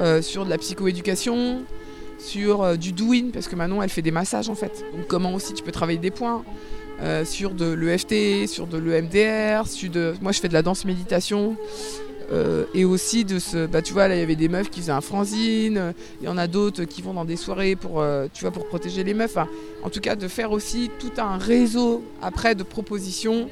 [0.00, 1.64] euh, sur de la psychoéducation,
[2.18, 4.84] sur euh, du doing, parce que Manon elle fait des massages en fait.
[4.94, 6.44] Donc comment aussi tu peux travailler des points,
[7.24, 10.14] sur de l'EFT, sur de l'EMDR, sur de...
[10.22, 11.56] moi je fais de la danse méditation.
[12.74, 14.92] et aussi de ce, bah tu vois là il y avait des meufs qui faisaient
[14.92, 18.02] un franzine, il y en a d'autres qui vont dans des soirées pour,
[18.32, 19.36] tu vois, pour protéger les meufs.
[19.36, 23.48] en tout cas de faire aussi tout un réseau après de propositions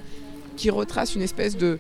[0.57, 1.79] qui retrace une espèce de,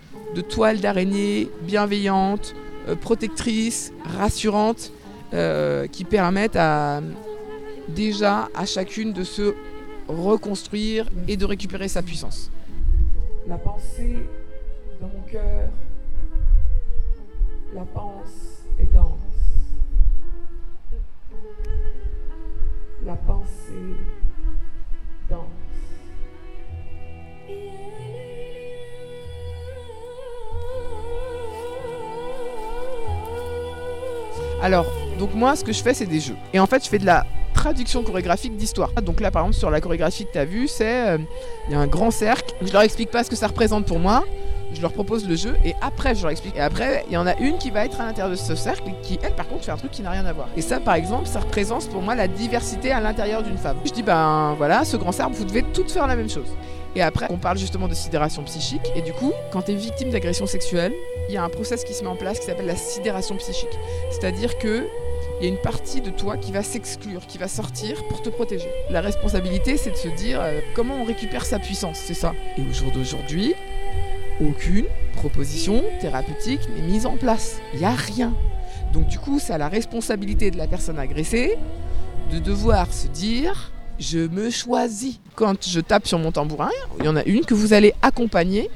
[0.49, 2.55] toile d'araignée bienveillante,
[2.89, 4.93] euh, protectrice, rassurante,
[5.35, 7.01] euh, qui permettent à,
[7.89, 9.55] déjà à chacune de se
[10.07, 12.51] reconstruire et de récupérer sa puissance.
[13.49, 14.19] La pensée
[15.01, 15.71] dans mon cœur,
[17.75, 19.19] la pense et danse.
[23.05, 23.97] La pensée
[25.29, 25.45] danse.
[34.63, 34.87] Alors,
[35.19, 36.37] donc moi, ce que je fais, c'est des jeux.
[36.53, 38.91] Et en fait, je fais de la traduction chorégraphique d'histoire.
[39.03, 41.19] Donc là, par exemple, sur la chorégraphie que tu as vue, c'est euh,
[41.69, 42.55] il y a un grand cercle.
[42.63, 44.25] Je leur explique pas ce que ça représente pour moi.
[44.73, 46.57] Je leur propose le jeu et après je leur explique.
[46.57, 48.89] Et après, il y en a une qui va être à l'intérieur de ce cercle
[48.89, 50.49] et qui, elle, par contre, fait un truc qui n'a rien à voir.
[50.57, 53.77] Et ça, par exemple, ça représente pour moi la diversité à l'intérieur d'une femme.
[53.85, 56.49] Je dis, ben voilà, ce grand cercle, vous devez toutes faire la même chose.
[56.97, 58.91] Et après, on parle justement de sidération psychique.
[58.97, 60.93] Et du coup, quand tu es victime d'agression sexuelle,
[61.29, 63.79] il y a un process qui se met en place qui s'appelle la sidération psychique.
[64.11, 64.87] C'est-à-dire que
[65.45, 68.69] il une partie de toi qui va s'exclure, qui va sortir pour te protéger.
[68.91, 72.33] La responsabilité, c'est de se dire euh, comment on récupère sa puissance, c'est ça.
[72.57, 73.55] Et au jour d'aujourd'hui,
[74.41, 77.59] aucune proposition thérapeutique n'est mise en place.
[77.75, 78.33] Il n'y a rien.
[78.93, 81.59] Donc du coup, c'est à la responsabilité de la personne agressée
[82.33, 85.21] de devoir se dire je me choisis.
[85.35, 88.71] Quand je tape sur mon tambourin, il y en a une que vous allez accompagner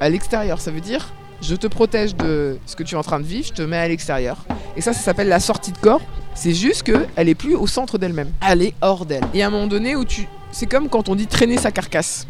[0.00, 0.60] à l'extérieur.
[0.60, 3.46] Ça veut dire je te protège de ce que tu es en train de vivre,
[3.46, 4.38] je te mets à l'extérieur.
[4.76, 6.00] Et ça, ça s'appelle la sortie de corps.
[6.34, 8.32] C'est juste qu'elle est plus au centre d'elle-même.
[8.46, 9.24] Elle est hors d'elle.
[9.34, 10.26] Et à un moment donné tu.
[10.50, 12.26] C'est comme quand on dit traîner sa carcasse.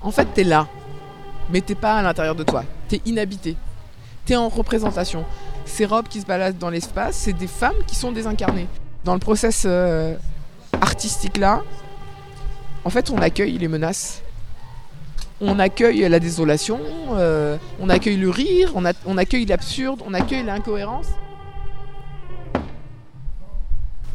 [0.00, 0.66] En fait, t'es là.
[1.50, 2.64] Mais t'es pas à l'intérieur de toi.
[2.88, 3.56] T'es inhabité.
[4.24, 5.24] T'es en représentation.
[5.66, 8.68] Ces robes qui se baladent dans l'espace, c'est des femmes qui sont désincarnées.
[9.04, 10.16] Dans le process euh,
[10.80, 11.62] artistique là,
[12.84, 14.22] en fait, on accueille les menaces
[15.40, 16.80] on accueille la désolation,
[17.12, 21.06] euh, on accueille le rire, on, accueille l'absurde, on accueille l'incohérence.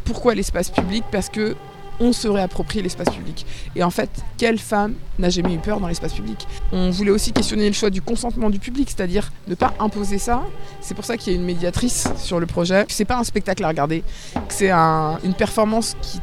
[0.05, 1.03] Pourquoi l'espace public?
[1.11, 1.55] Parce que
[1.99, 3.45] on se réapproprie l'espace public.
[3.75, 6.47] Et en fait, quelle femme n'a jamais eu peur dans l'espace public?
[6.71, 10.43] On voulait aussi questionner le choix du consentement du public, c'est-à-dire ne pas imposer ça.
[10.81, 12.85] C'est pour ça qu'il y a une médiatrice sur le projet.
[12.89, 14.03] C'est pas un spectacle à regarder,
[14.49, 16.19] c'est une performance qui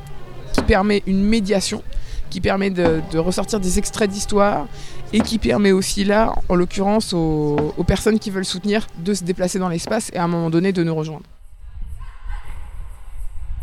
[0.63, 1.83] permet une médiation
[2.31, 4.67] qui permet de, ressortir des extraits d'histoire
[5.13, 9.59] et qui permet aussi là, en l'occurrence, aux, personnes qui veulent soutenir de se déplacer
[9.59, 11.25] dans l'espace et à un moment donné de nous rejoindre.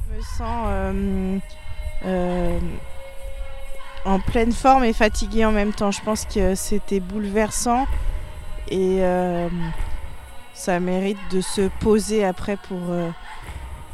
[0.10, 1.38] Je me sens euh,
[2.06, 2.60] euh,
[4.03, 5.91] en pleine forme et fatiguée en même temps.
[5.91, 7.86] Je pense que c'était bouleversant
[8.69, 9.47] et euh,
[10.53, 12.80] ça mérite de se poser après pour,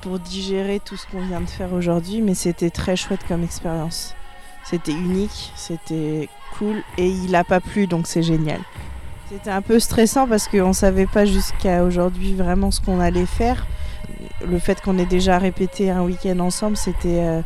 [0.01, 4.15] pour digérer tout ce qu'on vient de faire aujourd'hui, mais c'était très chouette comme expérience.
[4.63, 8.59] C'était unique, c'était cool et il n'a pas plu donc c'est génial.
[9.29, 13.65] C'était un peu stressant parce qu'on savait pas jusqu'à aujourd'hui vraiment ce qu'on allait faire.
[14.45, 17.41] Le fait qu'on ait déjà répété un week-end ensemble, c'était, euh,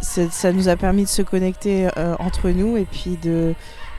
[0.00, 3.54] ça nous a permis de se connecter euh, entre nous et puis de,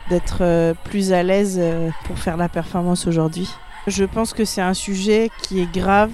[0.10, 1.60] d'être euh, plus à l'aise
[2.06, 3.50] pour faire la performance aujourd'hui.
[3.88, 6.12] Je pense que c'est un sujet qui est grave,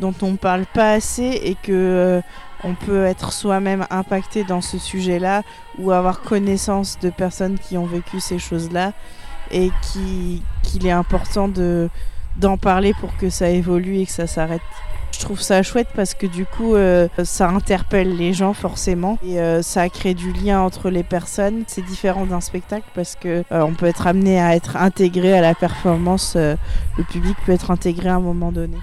[0.00, 2.20] dont on parle pas assez et que
[2.64, 5.42] on peut être soi-même impacté dans ce sujet-là
[5.78, 8.92] ou avoir connaissance de personnes qui ont vécu ces choses-là
[9.50, 11.88] et qu'il est important de
[12.38, 14.62] d'en parler pour que ça évolue et que ça s'arrête.
[15.12, 19.38] Je trouve ça chouette parce que du coup, euh, ça interpelle les gens forcément et
[19.38, 21.64] euh, ça crée du lien entre les personnes.
[21.66, 25.42] C'est différent d'un spectacle parce que euh, on peut être amené à être intégré à
[25.42, 26.34] la performance.
[26.36, 28.78] le public peut être intégré à un moment donné.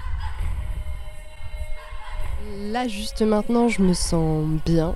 [2.58, 4.94] Là, juste maintenant, je me sens bien.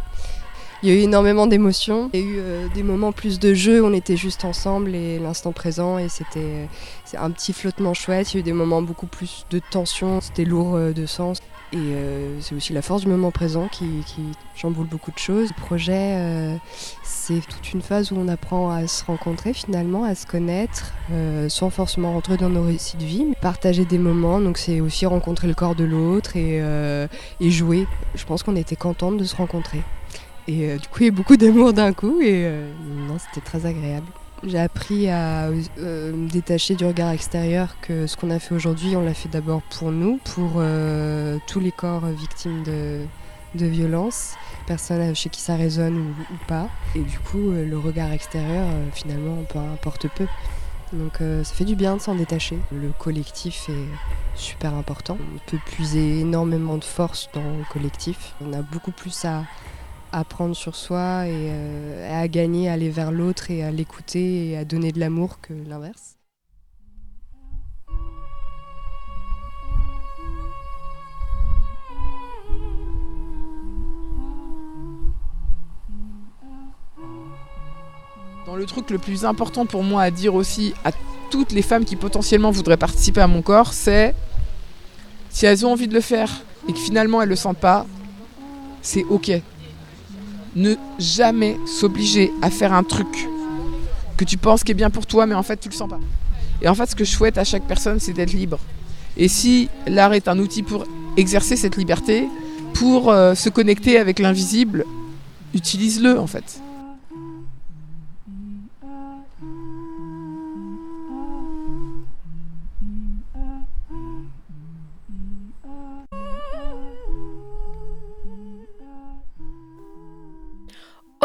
[0.82, 2.10] Il y a eu énormément d'émotions.
[2.12, 5.18] Il y a eu euh, des moments plus de jeu, on était juste ensemble et
[5.18, 6.68] l'instant présent et c'était
[7.16, 8.32] un petit flottement chouette.
[8.32, 11.38] Il y a eu des moments beaucoup plus de tension, c'était lourd euh, de sens.
[11.72, 14.04] Et euh, c'est aussi la force du moment présent qui,
[14.54, 15.48] chamboule beaucoup de choses.
[15.48, 16.56] Le projet, euh,
[17.02, 21.48] c'est toute une phase où on apprend à se rencontrer finalement, à se connaître, euh,
[21.48, 24.40] sans forcément rentrer dans nos récits de vie, mais partager des moments.
[24.40, 26.62] Donc c'est aussi rencontrer le corps de l'autre et,
[27.40, 27.86] et, jouer.
[28.14, 29.82] Je pense qu'on était contente de se rencontrer.
[30.46, 32.48] Et du coup, il y a beaucoup d'amour d'un coup et
[33.08, 34.06] non, c'était très agréable.
[34.46, 38.94] J'ai appris à euh, me détacher du regard extérieur que ce qu'on a fait aujourd'hui,
[38.94, 43.06] on l'a fait d'abord pour nous, pour euh, tous les corps victimes de,
[43.54, 44.34] de violences,
[44.66, 46.68] personnes chez qui ça résonne ou, pas.
[46.94, 50.26] Et du coup, euh, le regard extérieur, finalement, peu importe peu.
[50.92, 52.56] Donc ça fait du bien de s'en détacher.
[52.70, 55.16] Le collectif est super important.
[55.34, 58.34] On peut puiser énormément de force dans le collectif.
[58.40, 59.42] On a beaucoup plus à,
[60.14, 64.50] à prendre sur soi et euh, à gagner, à aller vers l'autre et à l'écouter
[64.50, 66.16] et à donner de l'amour que l'inverse.
[78.46, 80.92] Dans le truc le plus important pour moi à dire aussi à
[81.30, 84.14] toutes les femmes qui potentiellement voudraient participer à mon corps, c'est
[85.30, 87.84] si elles ont envie de le faire et que finalement elles le sentent pas,
[88.80, 89.42] c'est ok
[90.54, 93.28] ne jamais s'obliger à faire un truc
[94.16, 96.00] que tu penses qui est bien pour toi, mais en fait tu le sens pas.
[96.62, 98.58] Et en fait, ce que je souhaite à chaque personne, c'est d'être libre.
[99.16, 100.86] Et si l'art est un outil pour
[101.16, 102.28] exercer cette liberté,
[102.72, 104.84] pour euh, se connecter avec l'invisible,
[105.52, 106.60] utilise-le en fait.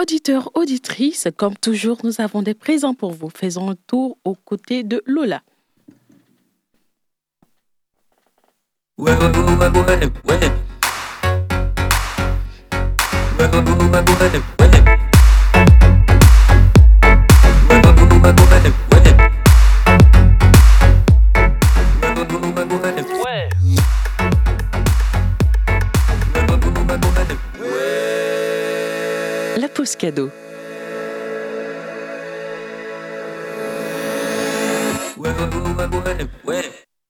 [0.10, 3.30] Auditeurs, auditrices, comme toujours, nous avons des présents pour vous.
[3.30, 5.44] Faisons un tour aux côtés de Lola.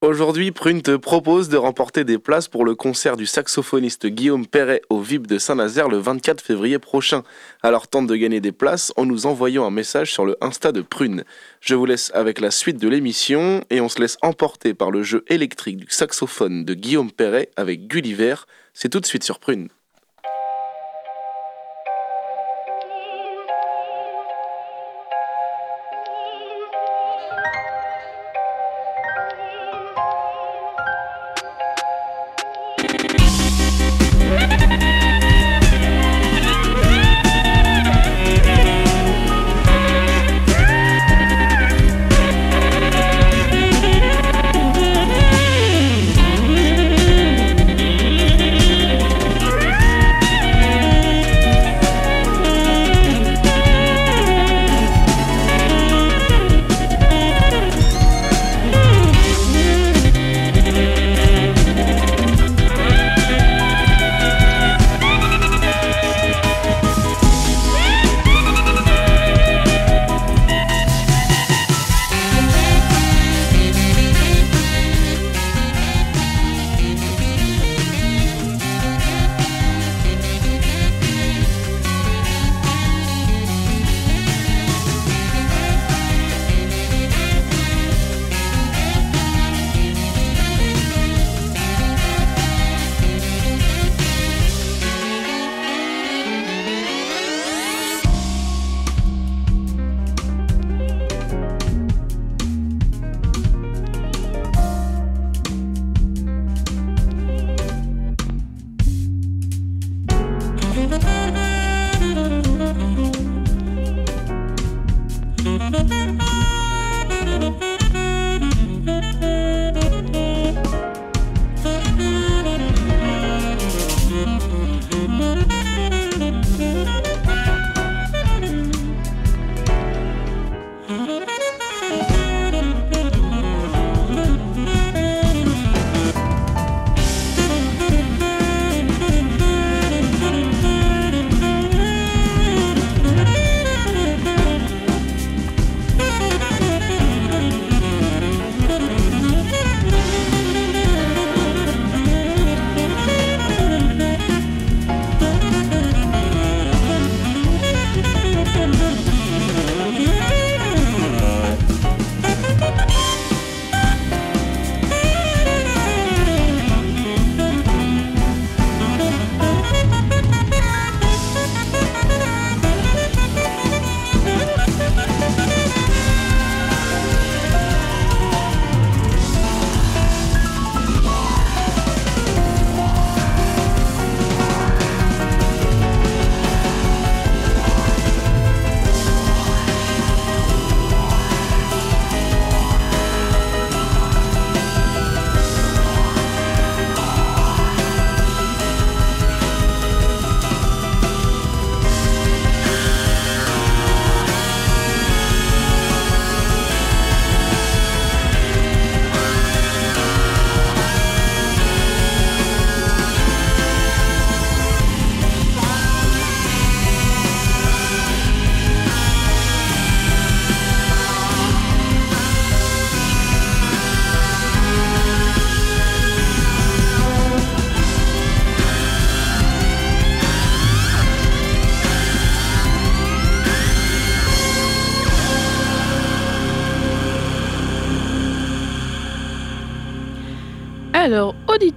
[0.01, 4.81] Aujourd'hui, Prune te propose de remporter des places pour le concert du saxophoniste Guillaume Perret
[4.89, 7.23] au VIP de Saint-Nazaire le 24 février prochain.
[7.61, 10.81] Alors tente de gagner des places en nous envoyant un message sur le Insta de
[10.81, 11.25] Prune.
[11.59, 15.03] Je vous laisse avec la suite de l'émission et on se laisse emporter par le
[15.03, 18.35] jeu électrique du saxophone de Guillaume Perret avec Gulliver.
[18.73, 19.67] C'est tout de suite sur Prune.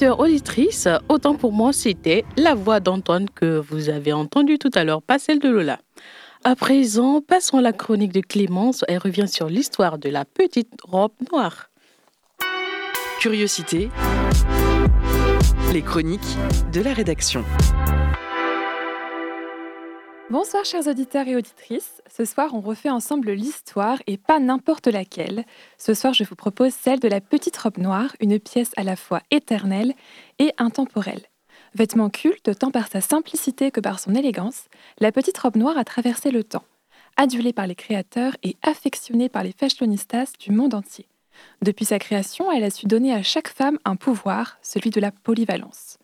[0.03, 4.83] Auditeurs, auditrices, autant pour moi, c'était la voix d'Antoine que vous avez entendue tout à
[4.83, 5.79] l'heure, pas celle de Lola.
[6.43, 8.85] À présent, passons à la chronique de Clémence.
[8.89, 11.71] Elle revient sur l'histoire de la petite robe noire.
[13.21, 13.91] Curiosité.
[15.73, 16.37] Les chroniques
[16.73, 17.45] de la rédaction.
[20.33, 22.01] Bonsoir chers auditeurs et auditrices.
[22.11, 25.45] Ce soir, on refait ensemble l'histoire et pas n'importe laquelle.
[25.76, 28.97] Ce soir, je vous propose celle de la petite robe noire, une pièce à la
[28.97, 29.93] fois éternelle
[30.39, 31.20] et intemporelle.
[31.74, 34.68] Vêtement culte tant par sa simplicité que par son élégance,
[35.01, 36.64] la petite robe noire a traversé le temps,
[37.18, 41.09] adulée par les créateurs et affectionnée par les fashionistas du monde entier.
[41.61, 45.12] Depuis sa création, elle a su donner à chaque femme un pouvoir, celui de la
[45.12, 45.99] polyvalence.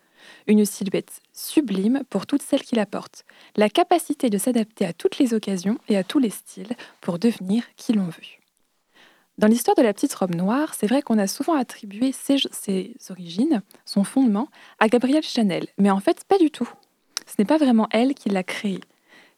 [0.47, 3.25] Une silhouette sublime pour toutes celles qui la portent,
[3.55, 7.63] la capacité de s'adapter à toutes les occasions et à tous les styles pour devenir
[7.75, 8.39] qui l'on veut.
[9.39, 12.41] Dans l'histoire de la petite robe noire, c'est vrai qu'on a souvent attribué ses,
[13.09, 14.49] origines, son fondement,
[14.79, 16.69] à Gabrielle Chanel, mais en fait pas du tout.
[17.25, 18.81] Ce n'est pas vraiment elle qui l'a créée.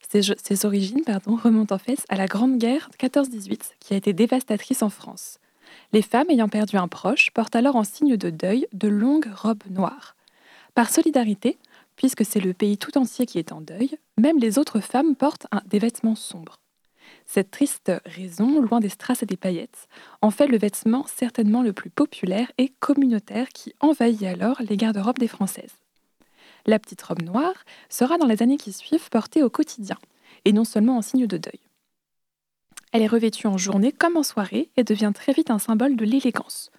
[0.10, 4.90] Ses, origines remontent en fait à la Grande Guerre 14-18, qui a été dévastatrice en
[4.90, 5.38] France.
[5.94, 9.64] Les femmes ayant perdu un proche portent alors en signe de deuil de longues robes
[9.70, 10.16] noires.
[10.74, 11.58] Par solidarité,
[11.96, 15.48] puisque c'est le pays tout entier qui est en deuil, même les autres femmes portent
[15.66, 16.60] des vêtements sombres.
[17.26, 19.88] Cette triste raison, loin des strass et des paillettes,
[20.22, 25.20] en fait le vêtement certainement le plus populaire et communautaire qui envahit alors les garde-robes
[25.20, 25.76] des Françaises.
[26.66, 29.98] La petite robe noire sera dans les années qui suivent portée au quotidien,
[30.46, 31.60] et non seulement en signe de deuil.
[32.92, 36.06] Elle est revêtue en journée comme en soirée et devient très vite un symbole de
[36.06, 36.72] l'élégance.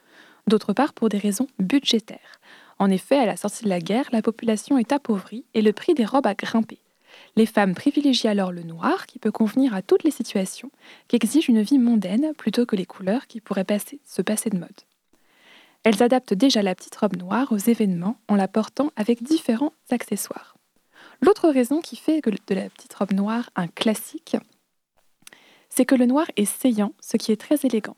[0.47, 2.41] D'autre part, pour des raisons budgétaires.
[2.83, 5.95] En effet, à la sortie de la guerre, la population est appauvrie et le prix
[5.95, 6.81] des robes a grimpé.
[7.37, 10.73] Les femmes privilégient alors le noir, qui peut convenir à toutes les situations,
[11.07, 13.65] qui exigent une vie mondaine plutôt que les couleurs qui pourraient
[14.05, 14.81] se passer de mode.
[15.85, 20.57] Elles adaptent déjà la petite robe noire aux événements en la portant avec différents accessoires.
[21.21, 24.37] L'autre raison qui fait de la petite robe noire un classique,
[25.69, 27.97] c'est que le noir est saillant, ce qui est très élégant.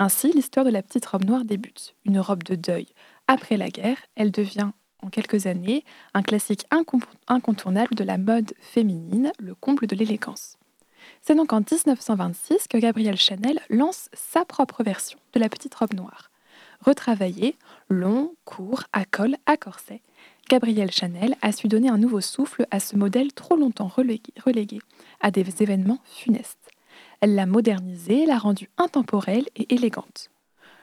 [0.00, 1.94] Ainsi, l'histoire de la petite robe noire débute.
[2.06, 2.86] Une robe de deuil.
[3.32, 4.72] Après la guerre, elle devient,
[5.04, 6.66] en quelques années, un classique
[7.28, 10.56] incontournable de la mode féminine, le comble de l'élégance.
[11.22, 15.94] C'est donc en 1926 que Gabrielle Chanel lance sa propre version de la petite robe
[15.94, 16.32] noire.
[16.80, 17.56] Retravaillée,
[17.88, 20.02] long, court, à col, à corset,
[20.48, 24.80] Gabrielle Chanel a su donner un nouveau souffle à ce modèle trop longtemps relégué,
[25.20, 26.68] à des événements funestes.
[27.20, 30.32] Elle l'a modernisée, l'a rendue intemporelle et élégante.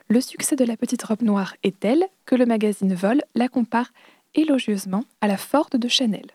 [0.09, 3.91] Le succès de la petite robe noire est tel que le magazine Vol la compare
[4.35, 6.27] élogieusement à la Ford de Chanel.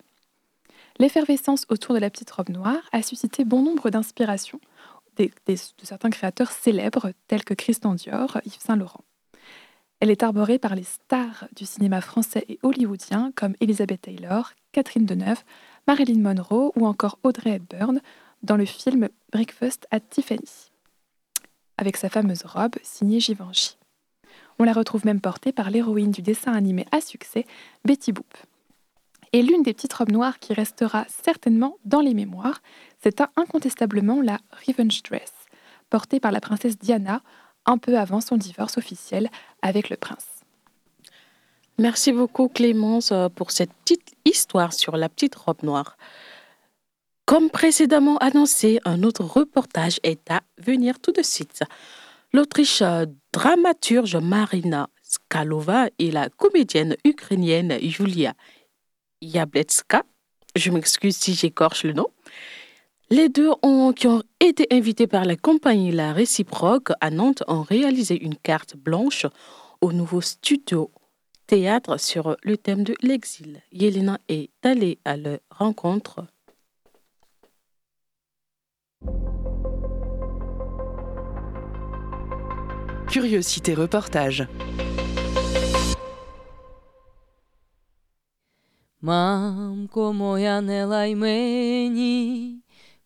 [0.98, 4.60] L'effervescence autour de la petite robe noire a suscité bon nombre d'inspirations
[5.16, 5.30] de
[5.82, 9.04] certains créateurs célèbres tels que Christian Dior, Yves Saint Laurent.
[10.00, 15.06] Elle est arborée par les stars du cinéma français et hollywoodien comme Elizabeth Taylor, Catherine
[15.06, 15.44] Deneuve,
[15.86, 18.00] Marilyn Monroe ou encore Audrey Hepburn,
[18.42, 20.71] dans le film Breakfast at Tiffany,
[21.82, 23.76] avec sa fameuse robe signée Givenchy.
[24.60, 27.44] On la retrouve même portée par l'héroïne du dessin animé à succès,
[27.84, 28.36] Betty Boop.
[29.32, 32.62] Et l'une des petites robes noires qui restera certainement dans les mémoires,
[33.02, 35.32] c'est incontestablement la Revenge Dress,
[35.90, 37.20] portée par la princesse Diana
[37.66, 39.28] un peu avant son divorce officiel
[39.60, 40.44] avec le prince.
[41.78, 45.96] Merci beaucoup Clémence pour cette petite histoire sur la petite robe noire.
[47.32, 51.62] Comme précédemment annoncé, un autre reportage est à venir tout de suite.
[52.34, 52.82] L'Autriche
[53.32, 58.34] dramaturge Marina Skalova et la comédienne ukrainienne Julia
[59.22, 60.02] Yabletska,
[60.56, 62.08] je m'excuse si j'écorche le nom,
[63.08, 67.62] les deux ont, qui ont été invités par la compagnie La Réciproque à Nantes ont
[67.62, 69.24] réalisé une carte blanche
[69.80, 70.90] au nouveau studio
[71.46, 73.62] théâtre sur le thème de l'exil.
[73.72, 76.26] Yelena est allée à leur rencontre
[83.12, 84.48] Curiosité reportage.
[89.02, 92.62] Мамко моя не лай мені,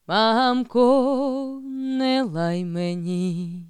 [0.06, 3.66] мамко не лай мені.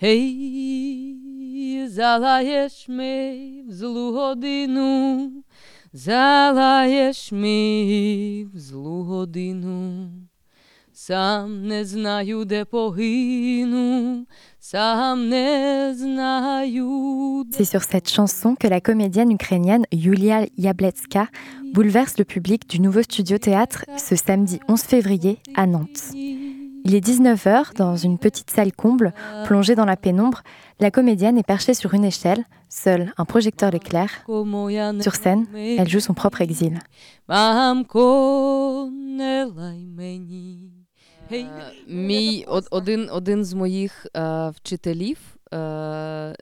[0.00, 5.30] Гей, залаєш ми в злу годину,
[5.92, 10.10] залаєш ми в злу годину.
[11.01, 14.25] Сам не знаю, де погину,
[14.59, 17.45] сам не знаю.
[17.51, 21.27] C'est sur cette chanson que la comédienne ukrainienne Yulia Yabletska
[21.73, 26.15] bouleverse le public du nouveau studio théâtre ce samedi 11 février à Nantes.
[26.15, 29.13] Il est 19h, dans une petite salle comble,
[29.45, 30.41] plongée dans la pénombre,
[30.79, 34.09] la comédienne est perchée sur une échelle, seul un projecteur l'éclaire.
[35.01, 36.79] Sur scène, elle joue son propre exil.
[41.40, 45.18] Е, Мій од- один, один з моїх е, вчителів,
[45.54, 46.34] е,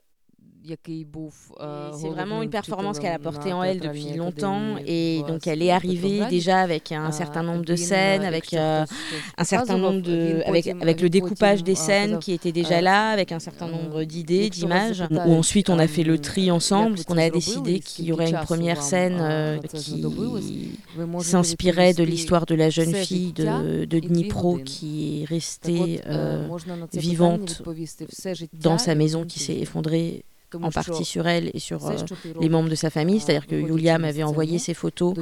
[0.68, 3.80] який був е, C'est vraiment головним une performance qu'elle a вчителем portée на en elle
[3.80, 6.36] театральній depuis академії longtemps в et donc elle est arrivée Петрограді.
[6.40, 8.98] déjà avec un А, certain nombre de він, scènes, е, avec якщо euh, хтось
[9.36, 11.78] щось un certain показував, nombre de він avec, потім- avec le він découpage потім, des
[11.80, 14.72] е, scènes казав, qui étaient déjà е, là, avec un certain nombre d'idées, якщо вас
[14.72, 17.30] d'images, où запитають, ensuite on a fait le tri ем, ensemble, як qu'on це a
[17.30, 19.68] зробили, décidé і qu'il y скільки aurait une часу première вам, scène е, euh, на
[19.68, 20.50] це qui знадобилось,
[20.96, 24.00] ви можете s'inspirait de відповісти l'histoire de la jeune все fille життя de, de і
[24.00, 24.64] дві Dnipro години.
[24.64, 28.68] qui est Так restée от, е, euh, можна на це питання vivante відповісти все життя
[28.68, 29.64] dans sa і maison один qui s'est тиждень.
[29.64, 30.29] effondrée Тому
[30.61, 31.95] en partie sur elle et sur euh,
[32.39, 33.19] les membres de sa famille.
[33.19, 35.15] C'est-à-dire que Yulia m'avait envoyé ses photos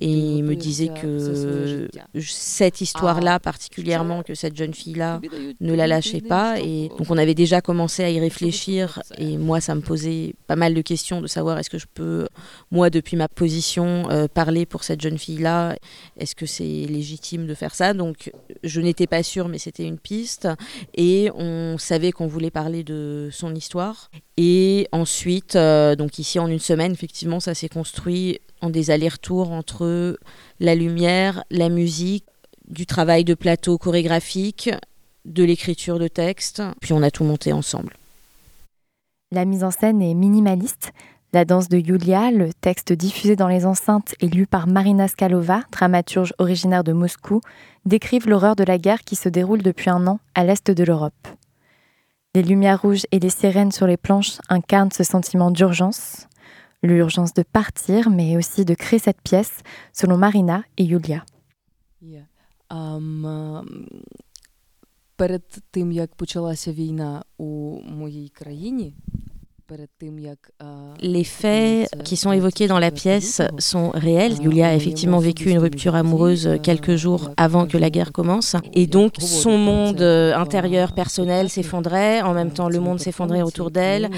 [0.00, 1.88] et il me disait que
[2.20, 5.20] cette histoire-là, particulièrement, que cette jeune fille-là
[5.60, 6.60] ne la lâchait pas.
[6.60, 10.56] Et donc on avait déjà commencé à y réfléchir et moi, ça me posait pas
[10.56, 12.26] mal de questions de savoir est-ce que je peux,
[12.70, 15.76] moi, depuis ma position, euh, parler pour cette jeune fille-là
[16.18, 17.94] Est-ce que c'est légitime de faire ça?
[17.94, 18.30] Donc
[18.62, 20.48] je n'étais pas sûre, mais c'était une piste.
[20.94, 24.10] Et on savait qu'on voulait parler de son histoire.
[24.36, 29.50] Et ensuite, euh, donc ici en une semaine, effectivement, ça s'est construit en des allers-retours
[29.50, 30.18] entre
[30.60, 32.24] la lumière, la musique,
[32.68, 34.70] du travail de plateau chorégraphique,
[35.24, 37.94] de l'écriture de texte, puis on a tout monté ensemble.
[39.32, 40.92] La mise en scène est minimaliste.
[41.32, 45.62] La danse de Yulia, le texte diffusé dans les enceintes et lu par Marina Skalova,
[45.72, 47.40] dramaturge originaire de Moscou,
[47.84, 51.28] décrivent l'horreur de la guerre qui se déroule depuis un an à l'est de l'Europe.
[52.35, 56.27] Les lumières rouges et les sirènes sur les planches incarnent ce sentiment d'urgence,
[56.83, 59.61] l'urgence de partir, mais aussi de créer cette pièce,
[59.93, 61.23] selon Marina et Yulia.
[62.01, 62.25] Є.
[62.69, 63.87] Ам, ем,
[65.15, 68.95] перед тим, як почалася війна у моїй країні,
[71.00, 74.36] Les faits qui sont évoqués dans la pièce sont réels.
[74.42, 78.56] Julia a effectivement vécu une rupture amoureuse quelques jours avant que la guerre commence.
[78.74, 82.20] Et donc son monde euh, intérieur personnel s'effondrait.
[82.20, 84.10] En même temps, le monde s'effondrait autour d'elle.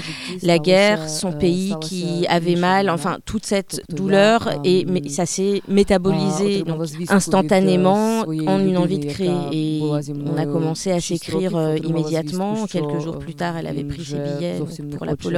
[0.43, 4.49] La guerre, son pays qui avait mal, enfin toute cette douleur.
[4.65, 6.63] Et ça s'est métabolisé
[7.07, 9.31] instantanément en une envie de créer.
[9.53, 12.65] Et on a commencé à s'écrire euh, immédiatement.
[12.67, 14.59] Quelques jours plus tard, elle avait pris ses billets
[14.97, 15.36] pour la Pologne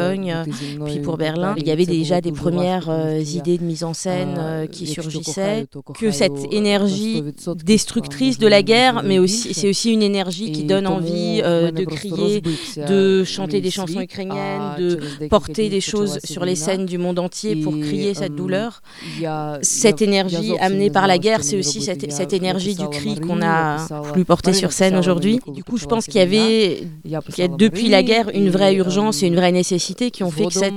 [0.86, 1.56] puis pour Berlin.
[1.58, 5.68] Il y avait déjà des premières euh, idées de mise en scène euh, qui surgissaient,
[6.00, 7.24] que cette énergie
[7.64, 11.84] destructrice de la guerre, mais aussi c'est aussi une énergie qui donne envie euh, de
[11.86, 12.41] crier,
[12.88, 17.56] de chanter des chansons ukrainiennes, de porter des choses sur les scènes du monde entier
[17.58, 18.82] pour crier cette douleur.
[19.62, 23.88] Cette énergie amenée par la guerre, c'est aussi cette, cette énergie du cri qu'on a
[24.04, 25.39] voulu porter sur scène aujourd'hui.
[25.47, 28.76] Du coup, je pense qu'il y avait qu'il y a depuis la guerre une vraie
[28.76, 30.74] urgence et une vraie nécessité qui ont fait que cette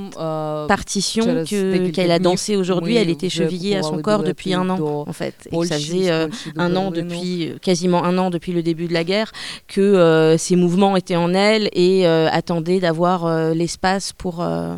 [0.69, 5.05] partition que- qu'elle a dansée aujourd'hui, elle était chevillée à son corps depuis un an,
[5.07, 5.49] en fait.
[5.51, 8.93] Et que ça faisait euh, un an depuis, quasiment un an depuis le début de
[8.95, 9.33] la guerre,
[9.69, 14.75] que euh, ces mouvements étaient en elle et euh, attendaient d'avoir euh, l'espace pour euh,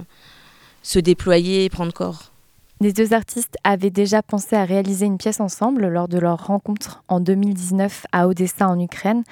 [0.82, 2.30] se déployer et prendre corps.
[2.80, 7.02] Les deux artistes avaient déjà pensé à réaliser une pièce ensemble lors de leur rencontre
[7.08, 9.22] en 2019 à Odessa en Ukraine,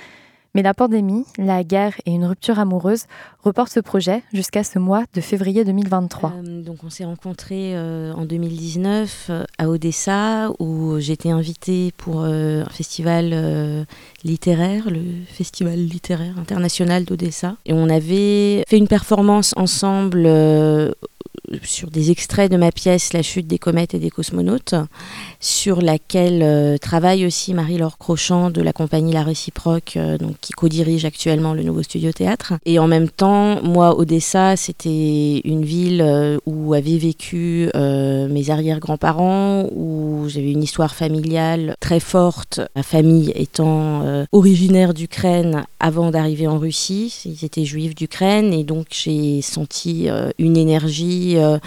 [0.54, 3.04] mais la pandémie, la guerre et une rupture amoureuse
[3.42, 6.32] reportent ce projet jusqu'à ce mois de février 2023.
[6.32, 12.24] Euh, donc on s'est rencontrés euh, en 2019 euh, à Odessa où j'étais invitée pour
[12.24, 13.86] un festival
[14.24, 17.56] littéraire, le Festival littéraire international d'Odessa.
[17.66, 20.28] Et on avait fait une performance ensemble
[21.62, 24.74] sur des extraits de ma pièce La chute des comètes et des cosmonautes,
[25.40, 30.52] sur laquelle euh, travaille aussi Marie-Laure Crochant de la compagnie La Réciproque, euh, donc, qui
[30.52, 32.54] co-dirige actuellement le nouveau studio théâtre.
[32.64, 39.68] Et en même temps, moi, Odessa, c'était une ville euh, où avaient vécu mes arrière-grands-parents,
[39.74, 46.58] où j'avais une histoire familiale très forte, ma famille étant originaire d'Ukraine avant d'arriver en
[46.58, 47.22] Russie.
[47.24, 51.58] Ils étaient juifs d'Ukraine et donc j'ai senti une énergie, euh,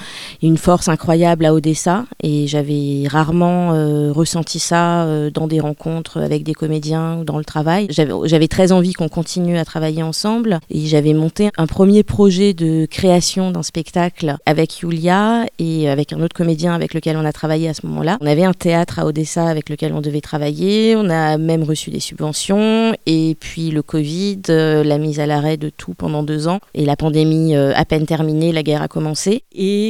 [0.42, 6.22] une force incroyable à Odessa et j'avais rarement euh, ressenti ça euh, dans des rencontres
[6.22, 7.88] avec des comédiens ou dans le travail.
[7.90, 12.86] J'avais très envie qu'on continue à travailler ensemble et j'avais monté un premier projet de
[12.86, 17.70] création d'un spectacle avec Yulia et avec un autre comédien avec lequel on a travaillé
[17.70, 18.18] à ce moment-là.
[18.22, 21.90] On avait un théâtre à Odessa avec lequel on devait travailler, on a même reçu
[21.92, 26.60] des subventions et puis le Covid, la mise à l'arrêt de tout pendant deux ans
[26.74, 29.44] et la pandémie à peine terminée, la guerre a commencé.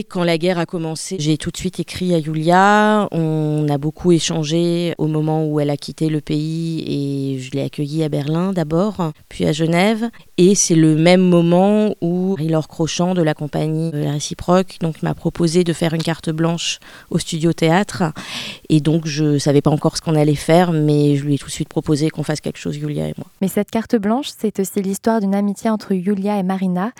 [0.09, 3.07] Quand la guerre a commencé, j'ai tout de suite écrit à Yulia.
[3.11, 7.63] On a beaucoup échangé au moment où elle a quitté le pays et je l'ai
[7.63, 10.09] accueillie à Berlin d'abord, puis à Genève.
[10.37, 15.63] Et c'est le même moment où Marie-Laure Crochant de la compagnie La Réciproque m'a proposé
[15.63, 18.03] de faire une carte blanche au studio théâtre.
[18.69, 21.47] Et donc je savais pas encore ce qu'on allait faire, mais je lui ai tout
[21.47, 23.27] de suite proposé qu'on fasse quelque chose, Yulia et moi.
[23.41, 26.91] Mais cette carte blanche, c'est aussi l'histoire d'une amitié entre Yulia et Marina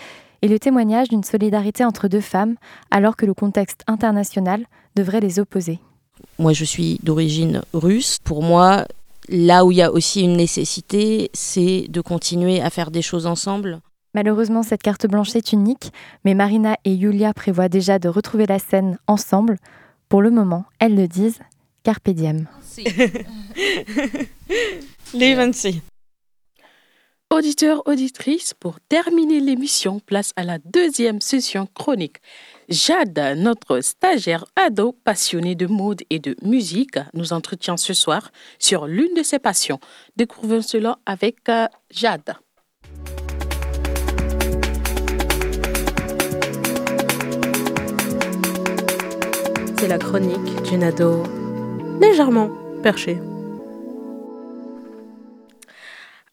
[0.41, 2.55] et le témoignage d'une solidarité entre deux femmes
[2.91, 4.65] alors que le contexte international
[4.95, 5.79] devrait les opposer.
[6.39, 8.19] Moi, je suis d'origine russe.
[8.23, 8.86] Pour moi,
[9.29, 13.25] là où il y a aussi une nécessité, c'est de continuer à faire des choses
[13.25, 13.79] ensemble.
[14.13, 15.91] Malheureusement, cette carte blanche est unique,
[16.23, 19.57] mais Marina et Yulia prévoient déjà de retrouver la scène ensemble.
[20.07, 21.39] Pour le moment, elles le disent,
[21.83, 22.47] carpe diem.
[25.13, 25.81] Les 26.
[27.36, 32.19] Auditeurs, auditrices, pour terminer l'émission, place à la deuxième session chronique.
[32.69, 38.88] Jade, notre stagiaire ado passionné de mode et de musique, nous entretient ce soir sur
[38.88, 39.81] l'une de ses passions.
[40.15, 42.36] Découvrons cela avec euh, Jade.
[49.77, 51.21] C'est la chronique d'une ado
[51.99, 52.49] légèrement
[52.81, 53.19] perchée.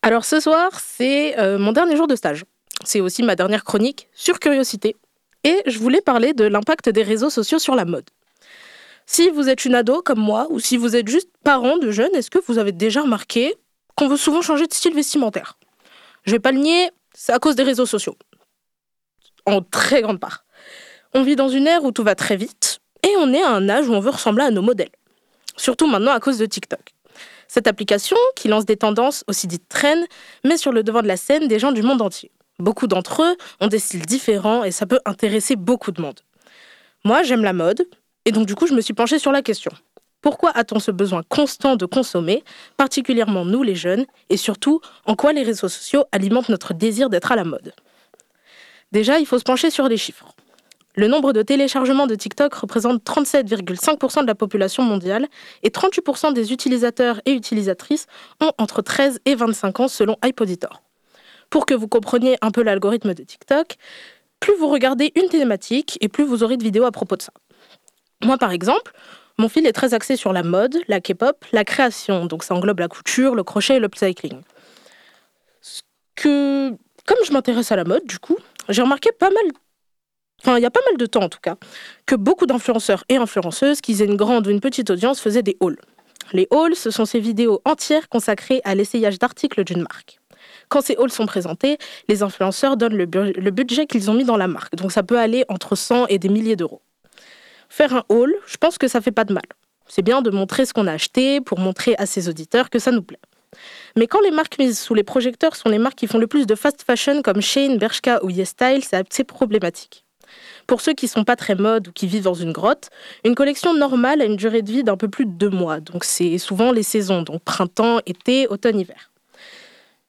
[0.04, 2.44] Alors ce soir, c'est euh, mon dernier jour de stage.
[2.84, 4.96] C'est aussi ma dernière chronique sur curiosité.
[5.44, 8.10] Et je voulais parler de l'impact des réseaux sociaux sur la mode.
[9.06, 12.14] Si vous êtes une ado comme moi, ou si vous êtes juste parent de jeunes,
[12.14, 13.54] est-ce que vous avez déjà remarqué
[13.96, 15.56] qu'on veut souvent changer de style vestimentaire?
[16.24, 18.16] Je vais pas le nier, c'est à cause des réseaux sociaux.
[19.46, 20.44] En très grande part.
[21.14, 23.68] On vit dans une ère où tout va très vite, et on est à un
[23.68, 24.92] âge où on veut ressembler à nos modèles.
[25.56, 26.92] Surtout maintenant à cause de TikTok.
[27.52, 30.06] Cette application, qui lance des tendances aussi dites traînes,
[30.42, 32.30] met sur le devant de la scène des gens du monde entier.
[32.58, 36.20] Beaucoup d'entre eux ont des styles différents et ça peut intéresser beaucoup de monde.
[37.04, 37.86] Moi, j'aime la mode,
[38.24, 39.70] et donc du coup, je me suis penchée sur la question.
[40.22, 42.42] Pourquoi a-t-on ce besoin constant de consommer,
[42.78, 47.32] particulièrement nous les jeunes, et surtout, en quoi les réseaux sociaux alimentent notre désir d'être
[47.32, 47.74] à la mode?
[48.92, 50.34] Déjà, il faut se pencher sur les chiffres.
[50.94, 55.26] Le nombre de téléchargements de TikTok représente 37,5% de la population mondiale
[55.62, 58.06] et 38% des utilisateurs et utilisatrices
[58.40, 60.82] ont entre 13 et 25 ans selon iPoditor.
[61.48, 63.76] Pour que vous compreniez un peu l'algorithme de TikTok,
[64.38, 67.32] plus vous regardez une thématique et plus vous aurez de vidéos à propos de ça.
[68.22, 68.92] Moi par exemple,
[69.38, 72.80] mon fil est très axé sur la mode, la K-pop, la création, donc ça englobe
[72.80, 74.42] la couture, le crochet et l'upcycling.
[76.16, 76.68] Que,
[77.06, 78.36] comme je m'intéresse à la mode, du coup,
[78.68, 79.52] j'ai remarqué pas mal
[80.42, 81.56] enfin il y a pas mal de temps en tout cas,
[82.06, 85.56] que beaucoup d'influenceurs et influenceuses, qu'ils aient une grande ou une petite audience, faisaient des
[85.60, 85.78] hauls.
[86.32, 90.18] Les hauls, ce sont ces vidéos entières consacrées à l'essayage d'articles d'une marque.
[90.68, 91.76] Quand ces hauls sont présentés,
[92.08, 94.74] les influenceurs donnent le, budget qu'ils ont mis dans la marque.
[94.76, 96.80] Donc ça peut aller entre 100 et des milliers d'euros.
[97.68, 99.44] Faire un haul, je pense que ça fait pas de mal.
[99.86, 102.90] C'est bien de montrer ce qu'on a acheté pour montrer à ses auditeurs que ça
[102.90, 103.20] nous plaît.
[103.96, 106.46] Mais quand les marques mises sous les projecteurs sont les marques qui font le plus
[106.46, 110.06] de fast fashion comme Shane, Bershka ou YesStyle, c'est problématique.
[110.66, 112.88] Pour ceux qui sont pas très mode ou qui vivent dans une grotte,
[113.24, 115.80] une collection normale a une durée de vie d'un peu plus de deux mois.
[115.80, 119.10] Donc c'est souvent les saisons, donc printemps, été, automne, hiver.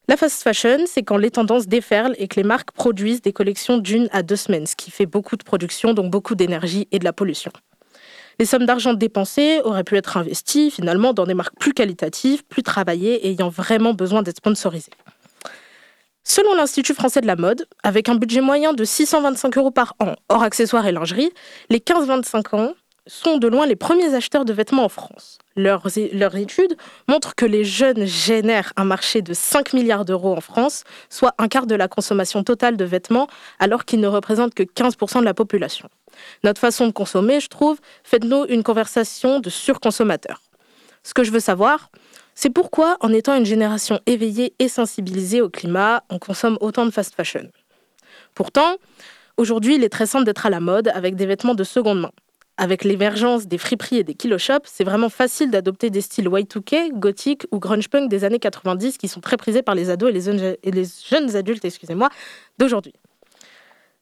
[0.06, 3.78] La fast fashion, c'est quand les tendances déferlent et que les marques produisent des collections
[3.78, 7.04] d'une à deux semaines, ce qui fait beaucoup de production, donc beaucoup d'énergie et de
[7.04, 7.50] la pollution.
[8.38, 12.62] Les sommes d'argent dépensées auraient pu être investies finalement dans des marques plus qualitatives, plus
[12.62, 14.90] travaillées et ayant vraiment besoin d'être sponsorisées.
[16.26, 20.14] Selon l'Institut français de la mode, avec un budget moyen de 625 euros par an,
[20.30, 21.30] hors accessoires et lingerie,
[21.68, 22.74] les 15-25 ans
[23.06, 25.36] sont de loin les premiers acheteurs de vêtements en France.
[25.54, 26.76] Leurs, études
[27.08, 31.48] montrent que les jeunes génèrent un marché de 5 milliards d'euros en France, soit un
[31.48, 35.34] quart de la consommation totale de vêtements, alors qu'ils ne représentent que 15% de la
[35.34, 35.90] population.
[36.42, 40.40] Notre façon de consommer, je trouve, fait de nous une conversation de surconsommateurs.
[41.02, 41.90] Ce que je veux savoir,
[42.34, 46.90] c'est pourquoi, en étant une génération éveillée et sensibilisée au climat, on consomme autant de
[46.90, 47.48] fast fashion.
[48.34, 48.76] Pourtant,
[49.36, 52.12] aujourd'hui, il est très simple d'être à la mode avec des vêtements de seconde main.
[52.56, 57.46] Avec l'émergence des friperies et des kiloshops, c'est vraiment facile d'adopter des styles Y2K, gothique
[57.50, 60.20] ou grunge punk des années 90 qui sont très prisés par les ados et les
[60.20, 61.66] jeunes, et les jeunes adultes
[62.58, 62.94] d'aujourd'hui.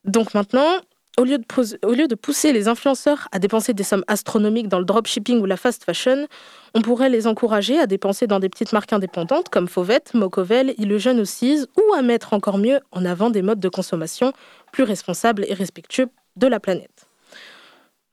[0.04, 0.80] Donc maintenant,
[1.18, 5.46] au lieu, de pousser les influenceurs à dépenser des sommes astronomiques dans le dropshipping ou
[5.46, 6.26] la fast fashion,
[6.74, 10.98] on pourrait les encourager à dépenser dans des petites marques indépendantes comme Fauvette, Mocovel, Le
[10.98, 14.32] Jeune aussi, ou à mettre encore mieux en avant des modes de consommation
[14.72, 17.06] plus responsables et respectueux de la planète.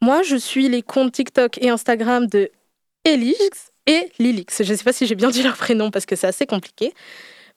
[0.02, 2.52] Moi, je suis les comptes TikTok et Instagram de
[3.06, 4.62] Elix et Lilix.
[4.64, 6.94] Je ne sais pas si j'ai bien dit leur prénom parce que c'est assez compliqué,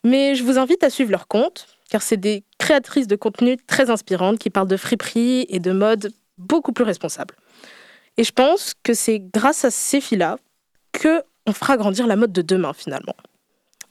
[0.04, 3.90] mais je vous invite à suivre leurs comptes car c'est des créatrices de contenu très
[3.90, 7.34] inspirantes qui parlent de friperie et de mode beaucoup plus responsables.
[8.16, 10.38] Et je pense que c'est grâce à ces filles-là
[10.92, 13.14] que on fera grandir la mode de demain finalement.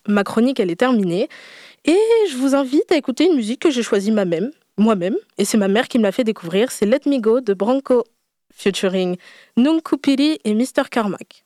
[0.07, 1.29] Ma chronique, elle est terminée.
[1.85, 1.99] Et
[2.31, 4.49] je vous invite à écouter une musique que j'ai choisie moi-même,
[4.79, 7.53] moi-même, et c'est ma mère qui me l'a fait découvrir, c'est Let Me Go de
[7.53, 8.03] Branco
[8.51, 9.15] featuring
[9.57, 10.89] Nung Kupiri et Mr.
[10.89, 11.45] Carmack.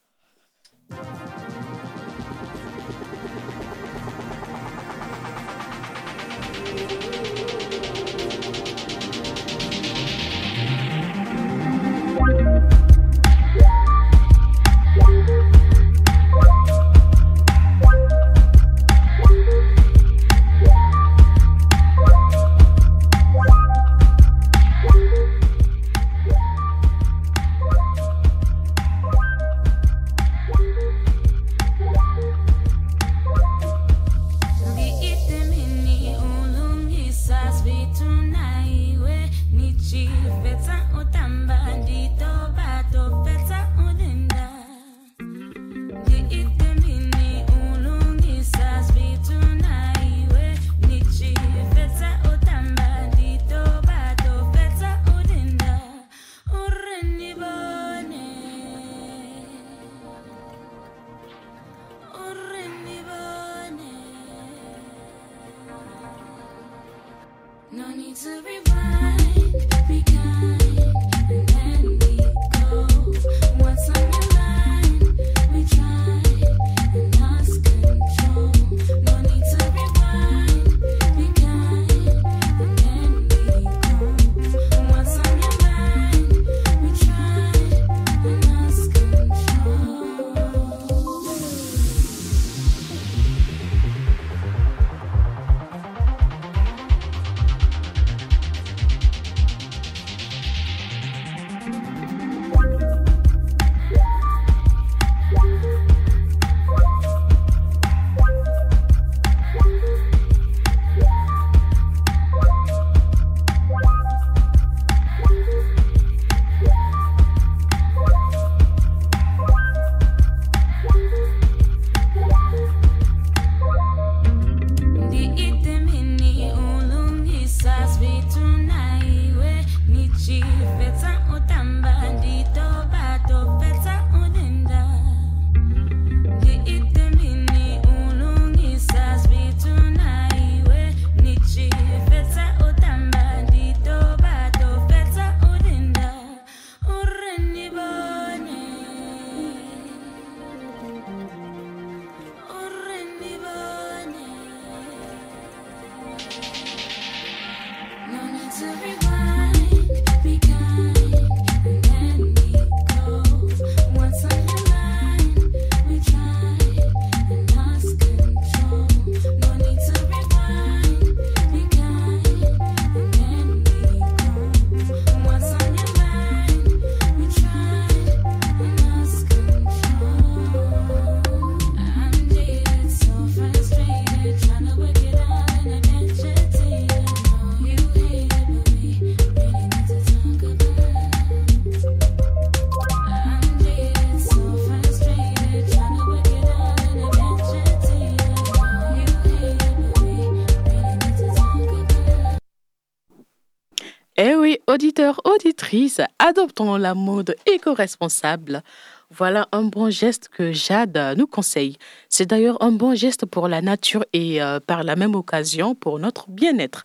[206.19, 208.63] Adoptons la mode éco-responsable.
[209.11, 211.77] Voilà un bon geste que Jade nous conseille.
[212.09, 215.99] C'est d'ailleurs un bon geste pour la nature et euh, par la même occasion pour
[215.99, 216.83] notre bien-être.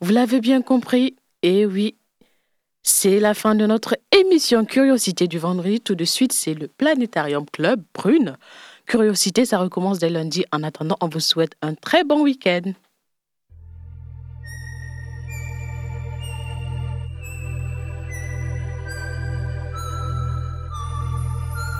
[0.00, 1.94] Vous l'avez bien compris eh oui,
[2.82, 5.80] c'est la fin de notre émission Curiosité du vendredi.
[5.80, 8.36] Tout de suite, c'est le Planétarium Club Prune.
[8.86, 10.44] Curiosité, ça recommence dès lundi.
[10.52, 12.72] En attendant, on vous souhaite un très bon week-end.